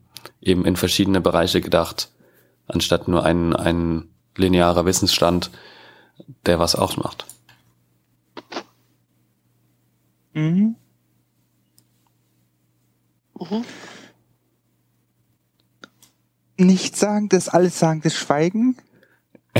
[0.41, 2.13] eben in verschiedene Bereiche gedacht,
[2.67, 5.51] anstatt nur ein, ein linearer Wissensstand,
[6.47, 7.27] der was ausmacht.
[10.33, 10.77] Mhm.
[13.39, 13.65] Mhm.
[16.61, 18.77] Nicht sagen, das alles sagen, das Schweigen.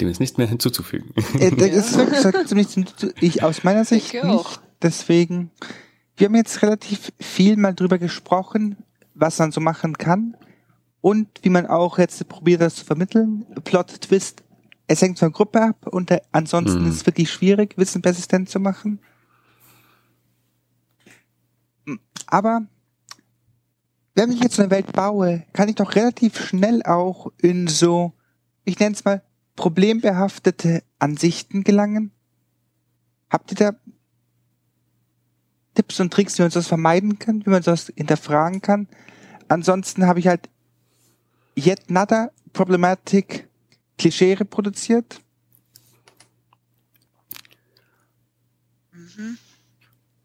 [0.00, 1.14] Dem ist nichts mehr hinzuzufügen.
[1.38, 4.60] Äh, das ist wirklich ziemlich ich aus meiner Sicht ich nicht.
[4.82, 5.50] Deswegen,
[6.16, 8.76] wir haben jetzt relativ viel mal drüber gesprochen,
[9.14, 10.36] was man so machen kann
[11.00, 13.46] und wie man auch jetzt probiert, das zu vermitteln.
[13.64, 14.42] Plot Twist,
[14.86, 16.88] es hängt von der Gruppe ab und ansonsten mhm.
[16.88, 19.00] ist es wirklich schwierig, Wissen persistent zu machen.
[22.26, 22.66] Aber
[24.20, 28.12] wenn ich jetzt eine Welt baue, kann ich doch relativ schnell auch in so,
[28.64, 29.22] ich nenne es mal,
[29.56, 32.10] problembehaftete Ansichten gelangen?
[33.30, 33.72] Habt ihr da
[35.74, 38.88] Tipps und Tricks, wie man sowas vermeiden kann, wie man sowas hinterfragen kann?
[39.48, 40.50] Ansonsten habe ich halt
[41.56, 43.48] yet another problematic
[43.96, 45.22] Klischee reproduziert.
[48.92, 49.38] Mhm.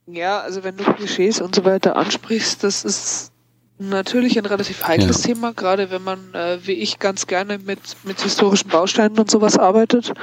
[0.08, 3.32] Ja, also wenn du Klischees und so weiter ansprichst, das ist
[3.78, 5.34] natürlich ein relativ heikles ja.
[5.34, 9.58] Thema, gerade wenn man, äh, wie ich, ganz gerne mit, mit historischen Bausteinen und sowas
[9.58, 10.14] arbeitet.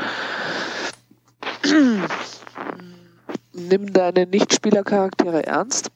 [3.52, 5.90] Nimm deine Nichtspielercharaktere ernst.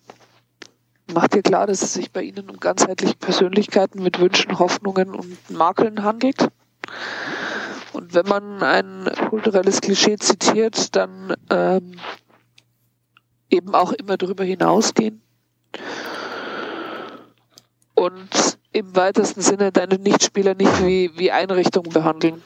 [1.13, 5.51] Mach dir klar, dass es sich bei ihnen um ganzheitliche Persönlichkeiten mit Wünschen, Hoffnungen und
[5.51, 6.49] Makeln handelt.
[7.93, 11.93] Und wenn man ein kulturelles Klischee zitiert, dann ähm,
[13.49, 15.23] eben auch immer darüber hinausgehen
[17.97, 22.43] und im weitesten Sinne deine Nichtspieler nicht wie, wie Einrichtungen behandeln.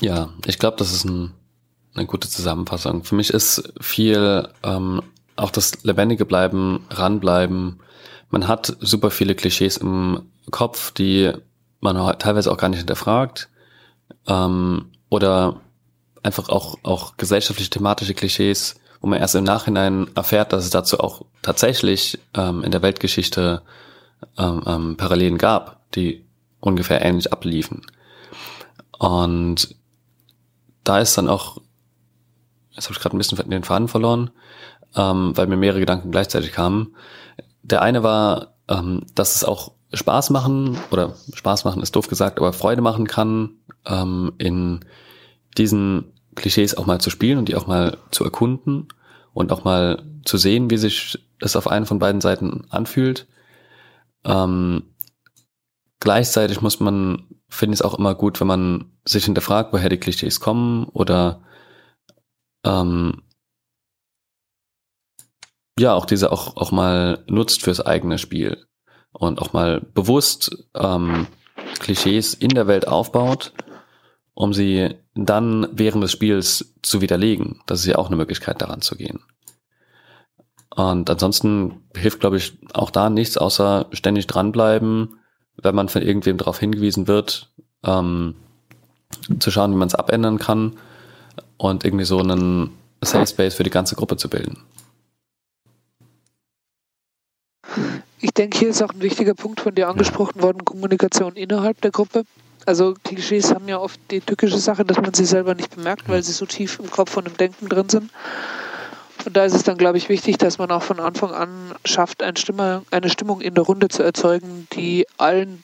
[0.00, 1.32] Ja, ich glaube, das ist ein,
[1.94, 3.04] eine gute Zusammenfassung.
[3.04, 5.02] Für mich ist viel ähm,
[5.36, 7.80] auch das lebendige Bleiben, ranbleiben.
[8.30, 11.32] Man hat super viele Klischees im Kopf, die
[11.80, 13.48] man teilweise auch gar nicht hinterfragt.
[14.26, 15.60] Ähm, oder
[16.22, 18.76] einfach auch, auch gesellschaftliche thematische Klischees,
[19.06, 23.62] wo man erst im Nachhinein erfährt, dass es dazu auch tatsächlich ähm, in der Weltgeschichte
[24.36, 26.26] ähm, ähm, Parallelen gab, die
[26.58, 27.82] ungefähr ähnlich abliefen.
[28.98, 29.76] Und
[30.82, 31.58] da ist dann auch,
[32.72, 34.32] jetzt habe ich gerade ein bisschen den Faden verloren,
[34.96, 36.96] ähm, weil mir mehrere Gedanken gleichzeitig kamen.
[37.62, 42.40] Der eine war, ähm, dass es auch Spaß machen, oder Spaß machen ist doof gesagt,
[42.40, 43.50] aber Freude machen kann,
[43.86, 44.84] ähm, in
[45.56, 48.88] diesen Klischees auch mal zu spielen und die auch mal zu erkunden
[49.32, 53.26] und auch mal zu sehen, wie sich es auf einen von beiden Seiten anfühlt.
[54.24, 54.94] Ähm,
[56.00, 59.98] gleichzeitig muss man, finde ich es auch immer gut, wenn man sich hinterfragt, woher die
[59.98, 61.42] Klischees kommen oder
[62.64, 63.22] ähm,
[65.78, 68.66] ja, auch diese auch, auch mal nutzt fürs eigene Spiel
[69.12, 71.26] und auch mal bewusst ähm,
[71.78, 73.52] Klischees in der Welt aufbaut
[74.36, 77.62] um sie dann während des Spiels zu widerlegen.
[77.64, 79.20] Das ist ja auch eine Möglichkeit, daran zu gehen.
[80.68, 85.18] Und ansonsten hilft, glaube ich, auch da nichts, außer ständig dranbleiben,
[85.56, 87.50] wenn man von irgendwem darauf hingewiesen wird,
[87.82, 88.34] ähm,
[89.38, 90.76] zu schauen, wie man es abändern kann
[91.56, 94.58] und irgendwie so einen Safe Space für die ganze Gruppe zu bilden.
[98.20, 101.90] Ich denke, hier ist auch ein wichtiger Punkt von dir angesprochen worden, Kommunikation innerhalb der
[101.90, 102.24] Gruppe.
[102.66, 106.22] Also Klischees haben ja oft die tückische Sache, dass man sie selber nicht bemerkt, weil
[106.22, 108.10] sie so tief im Kopf und im Denken drin sind.
[109.24, 112.22] Und da ist es dann, glaube ich, wichtig, dass man auch von Anfang an schafft,
[112.22, 115.62] eine, Stimme, eine Stimmung in der Runde zu erzeugen, die allen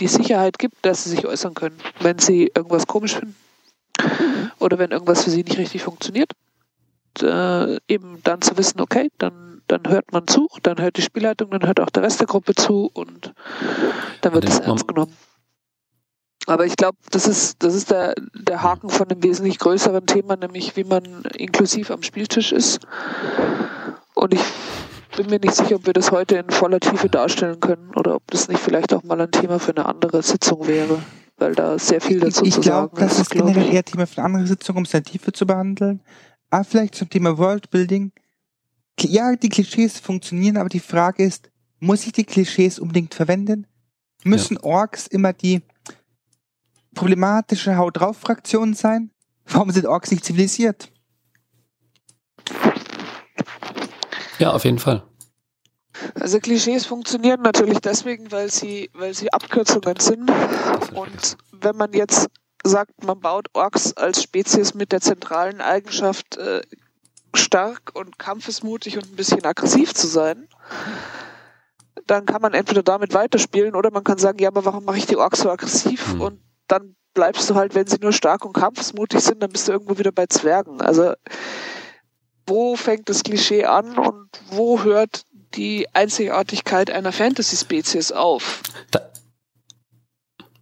[0.00, 3.36] die Sicherheit gibt, dass sie sich äußern können, wenn sie irgendwas komisch finden
[4.58, 6.32] oder wenn irgendwas für sie nicht richtig funktioniert.
[7.18, 11.02] Und, äh, eben dann zu wissen, okay, dann, dann hört man zu, dann hört die
[11.02, 13.34] Spielleitung, dann hört auch der Rest der Gruppe zu und
[14.22, 15.14] dann wird es ernst genommen.
[16.46, 20.36] Aber ich glaube, das ist, das ist der, der Haken von einem wesentlich größeren Thema,
[20.36, 21.04] nämlich wie man
[21.36, 22.80] inklusiv am Spieltisch ist.
[24.14, 24.40] Und ich
[25.16, 28.26] bin mir nicht sicher, ob wir das heute in voller Tiefe darstellen können oder ob
[28.28, 31.02] das nicht vielleicht auch mal ein Thema für eine andere Sitzung wäre,
[31.36, 33.20] weil da sehr viel dazu ich, ich zu glaub, sagen ist.
[33.20, 35.12] Ich glaube, das ist generell eher Thema für eine andere Sitzung, um es in der
[35.12, 36.00] Tiefe zu behandeln.
[36.50, 38.12] Aber vielleicht zum Thema Worldbuilding.
[39.00, 43.66] Ja, die Klischees funktionieren, aber die Frage ist, muss ich die Klischees unbedingt verwenden?
[44.24, 44.64] Müssen ja.
[44.64, 45.62] Orks immer die
[46.94, 49.10] problematische Haut drauf Fraktion sein?
[49.46, 50.90] Warum sind Orks nicht zivilisiert?
[54.38, 55.02] Ja, auf jeden Fall.
[56.14, 60.30] Also Klischees funktionieren natürlich deswegen, weil sie, weil sie Abkürzungen sind.
[60.94, 62.28] Und wenn man jetzt
[62.64, 66.62] sagt, man baut Orks als Spezies mit der zentralen Eigenschaft, äh,
[67.34, 70.48] stark und kampfesmutig und ein bisschen aggressiv zu sein,
[72.06, 75.06] dann kann man entweder damit weiterspielen oder man kann sagen, ja, aber warum mache ich
[75.06, 76.14] die Orks so aggressiv?
[76.14, 76.20] Mhm.
[76.20, 79.72] Und dann bleibst du halt, wenn sie nur stark und kampfesmutig sind, dann bist du
[79.72, 80.80] irgendwo wieder bei Zwergen.
[80.80, 81.12] Also
[82.46, 88.62] wo fängt das Klischee an und wo hört die Einzigartigkeit einer Fantasy-Spezies auf?
[88.90, 89.00] Da,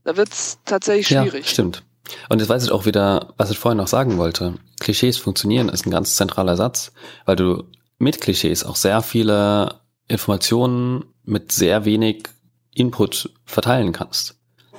[0.05, 1.45] da wird es tatsächlich schwierig.
[1.45, 1.83] Ja, stimmt.
[2.31, 4.55] Und jetzt weiß ich auch wieder, was ich vorhin noch sagen wollte.
[4.81, 6.93] Klischees funktionieren ist ein ganz zentraler Satz,
[7.27, 7.65] weil du
[7.99, 12.29] mit Klischees auch sehr viele Informationen mit sehr wenig
[12.75, 14.38] Input verteilen kannst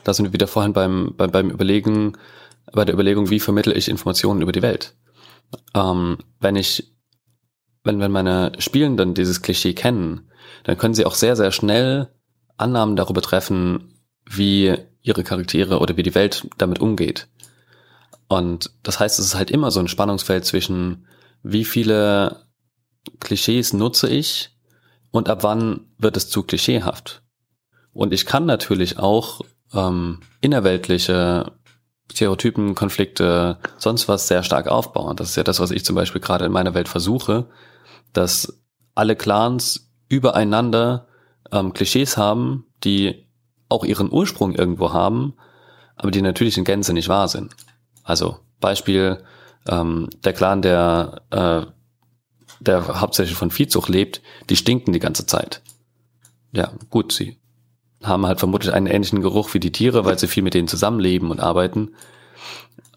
[0.09, 2.17] da sind wir wieder vorhin beim, beim, beim Überlegen,
[2.73, 4.95] bei der Überlegung, wie vermittle ich Informationen über die Welt.
[5.75, 6.95] Ähm, wenn ich,
[7.83, 10.31] wenn, wenn meine Spielenden dieses Klischee kennen,
[10.63, 12.09] dann können sie auch sehr, sehr schnell
[12.57, 17.27] Annahmen darüber treffen, wie ihre Charaktere oder wie die Welt damit umgeht.
[18.27, 21.05] Und das heißt, es ist halt immer so ein Spannungsfeld zwischen,
[21.43, 22.47] wie viele
[23.19, 24.57] Klischees nutze ich
[25.11, 27.21] und ab wann wird es zu klischeehaft.
[27.93, 29.41] Und ich kann natürlich auch
[29.73, 31.51] ähm, innerweltliche
[32.11, 35.15] Stereotypen, Konflikte, sonst was sehr stark aufbauen.
[35.15, 37.47] Das ist ja das, was ich zum Beispiel gerade in meiner Welt versuche,
[38.13, 38.61] dass
[38.95, 41.07] alle Clans übereinander
[41.51, 43.27] ähm, Klischees haben, die
[43.69, 45.35] auch ihren Ursprung irgendwo haben,
[45.95, 47.55] aber die natürlich in Gänze nicht wahr sind.
[48.03, 49.23] Also Beispiel,
[49.67, 51.61] ähm, der Clan, der, äh,
[52.59, 55.61] der hauptsächlich von Viehzucht lebt, die stinken die ganze Zeit.
[56.51, 57.38] Ja, gut, sie
[58.01, 61.31] haben halt vermutlich einen ähnlichen Geruch wie die Tiere, weil sie viel mit denen zusammenleben
[61.31, 61.95] und arbeiten.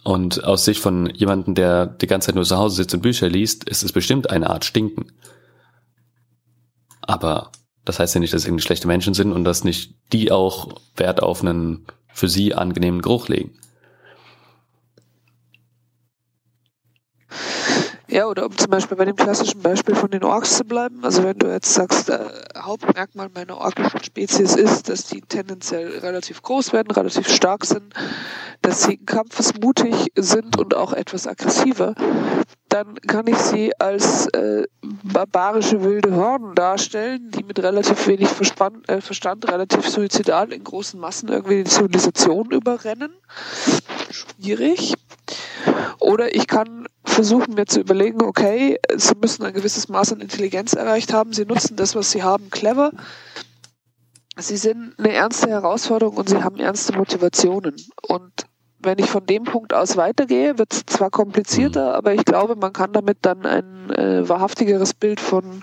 [0.04, 3.28] Und aus Sicht von jemandem, der die ganze Zeit nur zu Hause sitzt und Bücher
[3.28, 5.12] liest, ist es bestimmt eine Art Stinken.
[7.00, 7.50] Aber
[7.84, 10.80] das heißt ja nicht, dass es irgendwie schlechte Menschen sind und dass nicht die auch
[10.96, 13.58] Wert auf einen für sie angenehmen Geruch legen.
[18.12, 21.02] Ja, oder um zum Beispiel bei dem klassischen Beispiel von den Orks zu bleiben.
[21.02, 22.18] Also wenn du jetzt sagst, äh,
[22.58, 27.94] Hauptmerkmal meiner orkischen Spezies ist, dass die tendenziell relativ groß werden, relativ stark sind,
[28.60, 31.94] dass sie kampfesmutig sind und auch etwas aggressiver,
[32.72, 38.82] dann kann ich sie als äh, barbarische wilde Horden darstellen, die mit relativ wenig Verspann,
[38.86, 43.12] äh, Verstand relativ suizidal in großen Massen irgendwie die Zivilisation überrennen.
[44.10, 44.94] Schwierig.
[46.00, 50.72] Oder ich kann versuchen mir zu überlegen, okay, sie müssen ein gewisses Maß an Intelligenz
[50.72, 52.92] erreicht haben, sie nutzen das, was sie haben, clever.
[54.38, 57.76] Sie sind eine ernste Herausforderung und sie haben ernste Motivationen.
[58.08, 58.46] Und
[58.82, 61.94] wenn ich von dem Punkt aus weitergehe, wird es zwar komplizierter, mhm.
[61.94, 65.62] aber ich glaube, man kann damit dann ein äh, wahrhaftigeres Bild von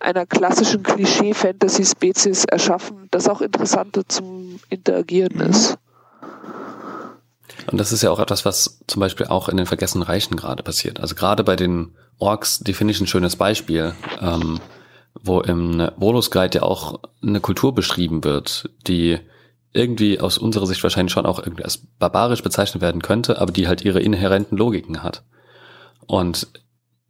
[0.00, 5.50] einer klassischen Klischee-Fantasy-Spezies erschaffen, das auch interessanter zum Interagieren mhm.
[5.50, 5.78] ist.
[7.70, 10.62] Und das ist ja auch etwas, was zum Beispiel auch in den Vergessenen Reichen gerade
[10.62, 11.00] passiert.
[11.00, 14.60] Also gerade bei den Orks, die finde ich ein schönes Beispiel, ähm,
[15.20, 19.18] wo im Volus Guide ja auch eine Kultur beschrieben wird, die
[19.72, 23.68] irgendwie aus unserer Sicht wahrscheinlich schon auch irgendwie als barbarisch bezeichnet werden könnte, aber die
[23.68, 25.24] halt ihre inhärenten Logiken hat.
[26.06, 26.48] Und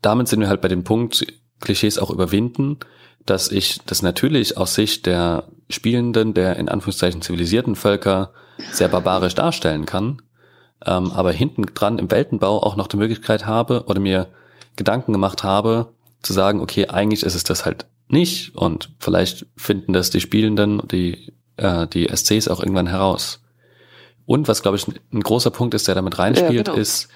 [0.03, 1.27] damit sind wir halt bei dem Punkt,
[1.61, 2.79] Klischees auch überwinden,
[3.27, 8.33] dass ich das natürlich aus Sicht der Spielenden, der in Anführungszeichen zivilisierten Völker
[8.73, 10.23] sehr barbarisch darstellen kann,
[10.85, 14.29] ähm, aber hinten dran im Weltenbau auch noch die Möglichkeit habe oder mir
[14.77, 15.93] Gedanken gemacht habe,
[16.23, 20.81] zu sagen, okay, eigentlich ist es das halt nicht und vielleicht finden das die Spielenden,
[20.89, 23.41] die, äh, die SCs auch irgendwann heraus.
[24.27, 26.77] Und was, glaube ich, ein großer Punkt ist, der damit reinspielt, ja, genau.
[26.77, 27.09] ist,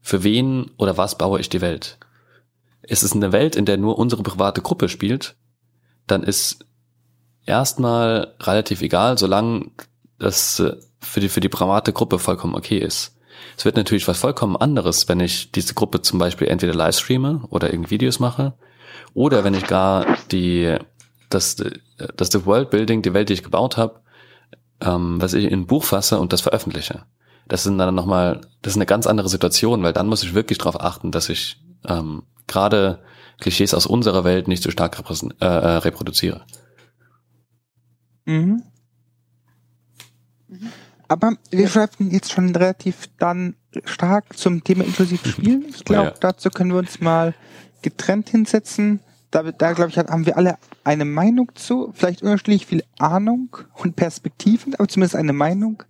[0.00, 1.98] für wen oder was baue ich die Welt?
[2.82, 5.36] Ist es eine Welt, in der nur unsere private Gruppe spielt,
[6.06, 6.64] dann ist
[7.46, 9.70] erstmal relativ egal, solange
[10.18, 13.16] das äh, für die, für die private Gruppe vollkommen okay ist.
[13.56, 17.44] Es wird natürlich was vollkommen anderes, wenn ich diese Gruppe zum Beispiel entweder live streame
[17.50, 18.54] oder irgendwie Videos mache
[19.14, 20.76] oder wenn ich gar die,
[21.30, 21.56] das,
[22.16, 24.00] das the World Building, die Welt, die ich gebaut habe,
[24.80, 27.04] ähm, was ich in ein Buch fasse und das veröffentliche.
[27.48, 30.58] Das sind dann nochmal, das ist eine ganz andere Situation, weil dann muss ich wirklich
[30.58, 33.00] darauf achten, dass ich ähm, gerade
[33.40, 34.98] Klischees aus unserer Welt nicht so stark
[35.40, 36.42] äh, äh, reproduziere.
[38.26, 38.62] Mhm.
[40.48, 40.72] Mhm.
[41.08, 45.64] Aber wir schreiben jetzt schon relativ dann stark zum Thema inklusiv Spielen.
[45.70, 46.14] Ich glaube, ja.
[46.20, 47.34] dazu können wir uns mal
[47.80, 49.00] getrennt hinsetzen.
[49.30, 51.92] Da, da glaube ich, haben wir alle eine Meinung zu.
[51.94, 55.82] Vielleicht unterschiedlich viel Ahnung und Perspektiven, aber zumindest eine Meinung.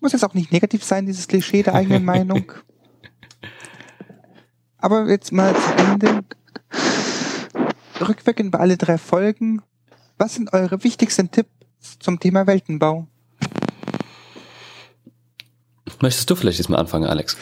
[0.00, 2.52] Muss jetzt auch nicht negativ sein, dieses Klischee der eigenen Meinung.
[4.78, 6.24] Aber jetzt mal zu Ende.
[8.00, 9.62] Rückwirkend bei alle drei Folgen.
[10.18, 13.08] Was sind eure wichtigsten Tipps zum Thema Weltenbau?
[16.00, 17.36] Möchtest du vielleicht jetzt mal anfangen, Alex?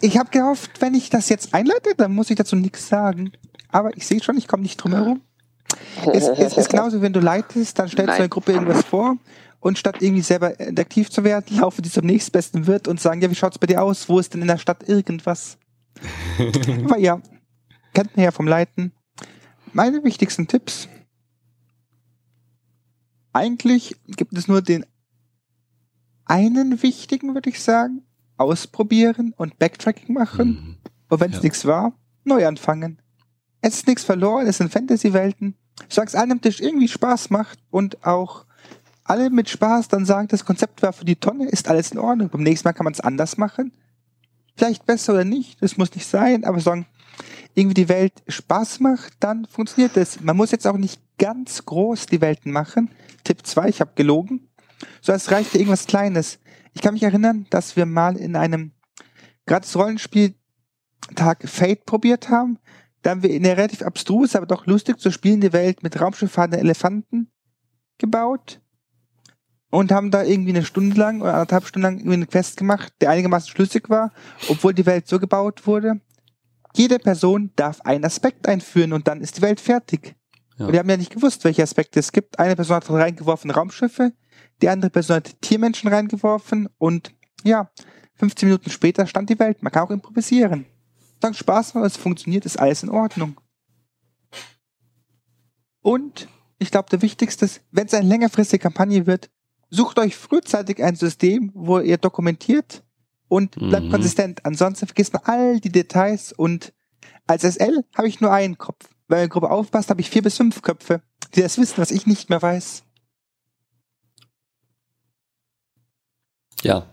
[0.00, 3.32] Ich habe gehofft, wenn ich das jetzt einleite, dann muss ich dazu nichts sagen.
[3.70, 5.20] Aber ich sehe schon, ich komme nicht drum herum.
[6.12, 8.16] Es, es ist genauso, wenn du leitest, dann stellst Nein.
[8.16, 9.16] du einer Gruppe irgendwas vor
[9.60, 13.30] und statt irgendwie selber aktiv zu werden, laufen die zum nächstbesten Wirt und sagen, ja,
[13.30, 14.08] wie schaut's bei dir aus?
[14.08, 15.58] Wo ist denn in der Stadt irgendwas?
[16.84, 17.20] Aber ja,
[17.92, 18.92] kennt man ja vom Leiten.
[19.72, 20.88] Meine wichtigsten Tipps.
[23.32, 24.86] Eigentlich gibt es nur den
[26.26, 28.02] einen wichtigen, würde ich sagen.
[28.36, 30.48] Ausprobieren und Backtracking machen.
[30.48, 30.76] Mhm.
[31.08, 31.42] Und wenn es ja.
[31.42, 33.00] nichts war, neu anfangen.
[33.62, 35.56] Es ist nichts verloren, es sind Fantasy-Welten.
[35.88, 38.44] Solange es am Tisch irgendwie Spaß macht und auch
[39.04, 42.28] alle mit Spaß dann sagen, das Konzept war für die Tonne, ist alles in Ordnung.
[42.28, 43.72] Beim nächsten Mal kann man es anders machen.
[44.56, 46.86] Vielleicht besser oder nicht, das muss nicht sein, aber solange
[47.54, 50.20] irgendwie die Welt Spaß macht, dann funktioniert es.
[50.20, 52.90] Man muss jetzt auch nicht ganz groß die Welten machen.
[53.24, 54.45] Tipp 2, ich habe gelogen.
[55.00, 56.38] So, es reichte irgendwas Kleines.
[56.74, 58.72] Ich kann mich erinnern, dass wir mal in einem
[59.46, 60.36] gratis Rollenspieltag
[61.44, 62.58] Fate probiert haben.
[63.02, 66.60] Da haben wir in der relativ abstrus, aber doch lustig zu spielende Welt mit raumschifffahrenden
[66.60, 67.30] Elefanten
[67.98, 68.60] gebaut
[69.70, 72.92] und haben da irgendwie eine Stunde lang oder anderthalb Stunden lang irgendwie eine Quest gemacht,
[73.00, 74.12] der einigermaßen schlüssig war,
[74.48, 76.00] obwohl die Welt so gebaut wurde.
[76.74, 80.14] jede Person darf einen Aspekt einführen und dann ist die Welt fertig.
[80.58, 80.66] Ja.
[80.66, 82.38] Und wir haben ja nicht gewusst, welche Aspekte es gibt.
[82.38, 84.12] Eine Person hat reingeworfen Raumschiffe,
[84.62, 87.12] die andere Person hat Tiermenschen reingeworfen und
[87.44, 87.70] ja,
[88.14, 89.62] 15 Minuten später stand die Welt.
[89.62, 90.66] Man kann auch improvisieren.
[91.20, 93.38] Solange Spaß macht, es funktioniert, ist alles in Ordnung.
[95.82, 96.28] Und
[96.58, 99.30] ich glaube, der wichtigste ist, wenn es eine längerfristige Kampagne wird,
[99.70, 102.82] sucht euch frühzeitig ein System, wo ihr dokumentiert
[103.28, 103.90] und bleibt Mhm.
[103.90, 104.44] konsistent.
[104.44, 106.72] Ansonsten vergisst man all die Details und
[107.26, 108.88] als SL habe ich nur einen Kopf.
[109.08, 111.02] Wenn meine Gruppe aufpasst, habe ich vier bis fünf Köpfe,
[111.34, 112.84] die das wissen, was ich nicht mehr weiß.
[116.66, 116.84] Ja,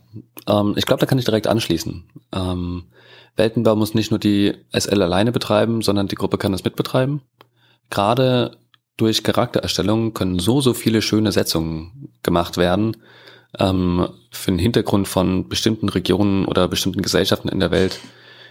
[0.46, 2.04] ähm, ich glaube, da kann ich direkt anschließen.
[2.32, 2.84] Ähm,
[3.36, 7.22] Weltenbau muss nicht nur die SL alleine betreiben, sondern die Gruppe kann es mitbetreiben.
[7.90, 8.58] Gerade
[8.98, 12.98] durch Charaktererstellung können so, so viele schöne Setzungen gemacht werden
[13.58, 18.00] ähm, für den Hintergrund von bestimmten Regionen oder bestimmten Gesellschaften in der Welt.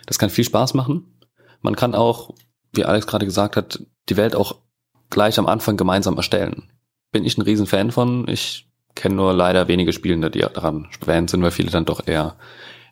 [0.06, 1.20] Das kann viel Spaß machen.
[1.60, 2.34] Man kann auch,
[2.72, 4.56] wie Alex gerade gesagt hat, die Welt auch
[5.08, 6.64] gleich am Anfang gemeinsam erstellen.
[7.12, 8.26] Bin ich ein Riesenfan von.
[8.26, 12.36] Ich kenne nur leider wenige Spielende, die daran erwähnt sind, weil viele dann doch eher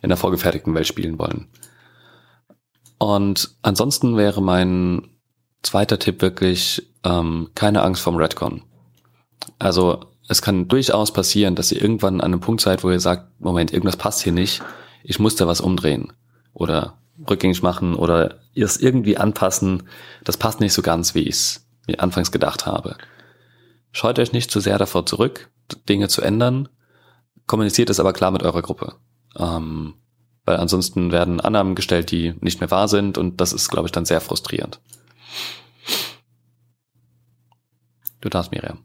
[0.02, 1.48] in der vorgefertigten Welt spielen wollen.
[2.98, 5.08] Und ansonsten wäre mein
[5.62, 8.62] zweiter Tipp wirklich ähm, keine Angst vom Redcon.
[9.58, 13.40] Also es kann durchaus passieren, dass ihr irgendwann an einem Punkt seid, wo ihr sagt,
[13.40, 14.62] Moment, irgendwas passt hier nicht,
[15.02, 16.12] ich muss da was umdrehen
[16.52, 16.98] oder
[17.28, 19.84] rückgängig machen oder ihr es irgendwie anpassen.
[20.24, 22.96] Das passt nicht so ganz, wie ich es mir anfangs gedacht habe.
[23.92, 25.50] Scheut euch nicht zu sehr davor zurück,
[25.88, 26.68] Dinge zu ändern.
[27.46, 28.96] Kommuniziert es aber klar mit eurer Gruppe.
[29.36, 29.94] Ähm,
[30.44, 33.92] weil ansonsten werden Annahmen gestellt, die nicht mehr wahr sind und das ist, glaube ich,
[33.92, 34.80] dann sehr frustrierend.
[38.20, 38.78] Du darfst, Miriam.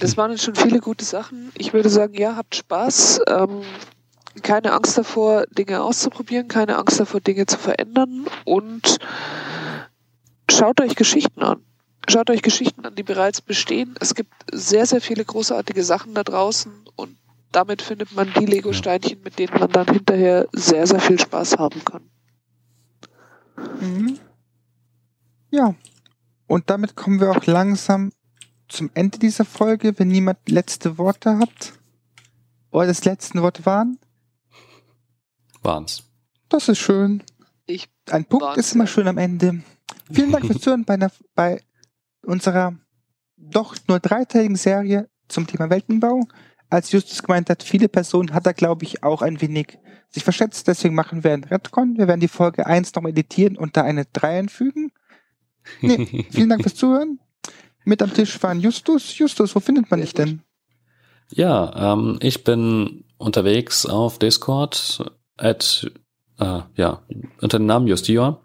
[0.00, 1.50] Das waren jetzt schon viele gute Sachen.
[1.54, 3.20] Ich würde sagen, ja, habt Spaß.
[3.26, 3.62] Ähm,
[4.42, 8.98] keine Angst davor, Dinge auszuprobieren, keine Angst davor, Dinge zu verändern und
[10.50, 11.62] schaut euch Geschichten an.
[12.08, 13.94] Schaut euch Geschichten an, die bereits bestehen.
[14.00, 17.16] Es gibt sehr, sehr viele großartige Sachen da draußen und
[17.52, 21.84] damit findet man die Lego-Steinchen, mit denen man dann hinterher sehr, sehr viel Spaß haben
[21.84, 22.02] kann.
[23.80, 24.18] Mhm.
[25.50, 25.74] Ja.
[26.46, 28.12] Und damit kommen wir auch langsam
[28.68, 31.72] zum Ende dieser Folge, wenn niemand letzte Worte hat.
[32.70, 33.98] Oder das letzte Wort waren.
[35.62, 36.04] Waren's.
[36.48, 37.22] Das ist schön.
[38.10, 38.60] Ein Punkt Wahnsinn.
[38.60, 39.62] ist immer schön am Ende.
[40.12, 41.62] Vielen Dank fürs Zuhören bei, einer, bei
[42.22, 42.74] unserer
[43.36, 46.26] doch nur dreiteiligen Serie zum Thema Weltenbau.
[46.70, 49.78] Als Justus gemeint hat, viele Personen hat er, glaube ich, auch ein wenig
[50.10, 50.68] sich verschätzt.
[50.68, 51.96] Deswegen machen wir einen Redcon.
[51.96, 54.92] Wir werden die Folge 1 noch editieren und da eine 3 einfügen.
[55.80, 57.20] Nee, vielen Dank fürs Zuhören.
[57.84, 59.16] Mit am Tisch waren Justus.
[59.16, 60.42] Justus, wo findet man dich denn?
[61.30, 65.90] Ja, ähm, ich bin unterwegs auf Discord at,
[66.38, 67.02] äh, ja,
[67.40, 68.42] unter dem Namen Justior.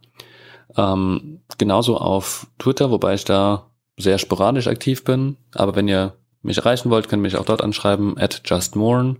[0.75, 5.37] Ähm, genauso auf Twitter, wobei ich da sehr sporadisch aktiv bin.
[5.53, 9.19] Aber wenn ihr mich erreichen wollt, könnt ihr mich auch dort anschreiben, at justmorn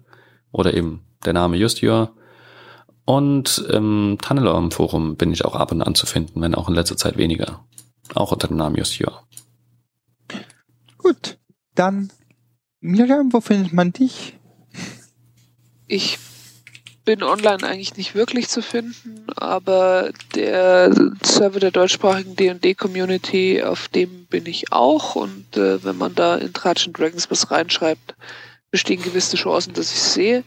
[0.52, 2.12] oder eben der Name Justior.
[3.06, 6.76] Und im Tunnelorm Forum bin ich auch ab und an zu finden, wenn auch in
[6.76, 7.66] letzter Zeit weniger.
[8.16, 9.28] Auch unter dem Namen Justior.
[10.98, 11.38] Gut.
[11.76, 12.12] Dann,
[12.80, 14.38] Miriam, wo findet man dich?
[15.88, 16.18] Ich
[17.06, 20.94] bin online eigentlich nicht wirklich zu finden, aber der
[21.24, 26.54] Server der deutschsprachigen D&D-Community, auf dem bin ich auch und äh, wenn man da in
[26.54, 28.16] Tratschen Dragons was reinschreibt,
[28.72, 30.44] bestehen gewisse Chancen, dass ich es sehe.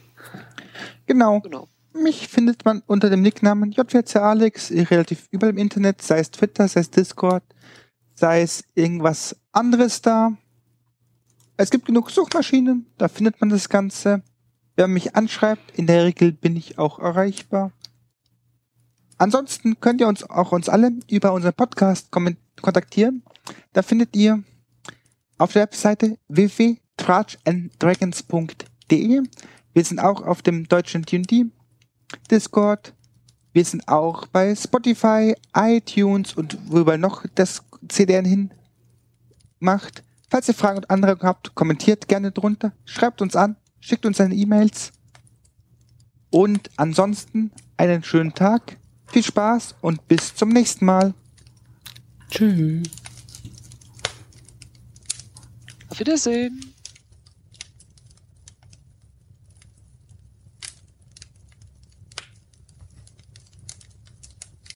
[1.07, 1.41] Genau.
[1.41, 1.69] Genau.
[1.93, 6.31] Mich findet man unter dem Nicknamen JWC Alex eh, relativ überall im Internet, sei es
[6.31, 7.43] Twitter, sei es Discord,
[8.15, 10.33] sei es irgendwas anderes da.
[11.57, 14.23] Es gibt genug Suchmaschinen, da findet man das Ganze.
[14.77, 17.73] Wer mich anschreibt, in der Regel bin ich auch erreichbar.
[19.17, 23.23] Ansonsten könnt ihr uns auch uns alle über unseren Podcast kontaktieren.
[23.73, 24.43] Da findet ihr
[25.39, 29.23] auf der Webseite www.trachanddragons.de.
[29.73, 31.47] Wir sind auch auf dem deutschen D&D
[32.31, 32.93] Discord.
[33.55, 38.51] Wir sind auch bei Spotify, iTunes und wo überall noch das CDN hin
[39.59, 40.03] macht.
[40.29, 43.57] Falls ihr Fragen und Anregungen habt, kommentiert gerne drunter, schreibt uns an,
[43.87, 44.93] schickt uns eine E-Mails.
[46.31, 51.15] Und ansonsten einen schönen Tag, viel Spaß und bis zum nächsten Mal.
[52.29, 52.89] Tschüss.
[55.89, 56.76] Auf Wiedersehen.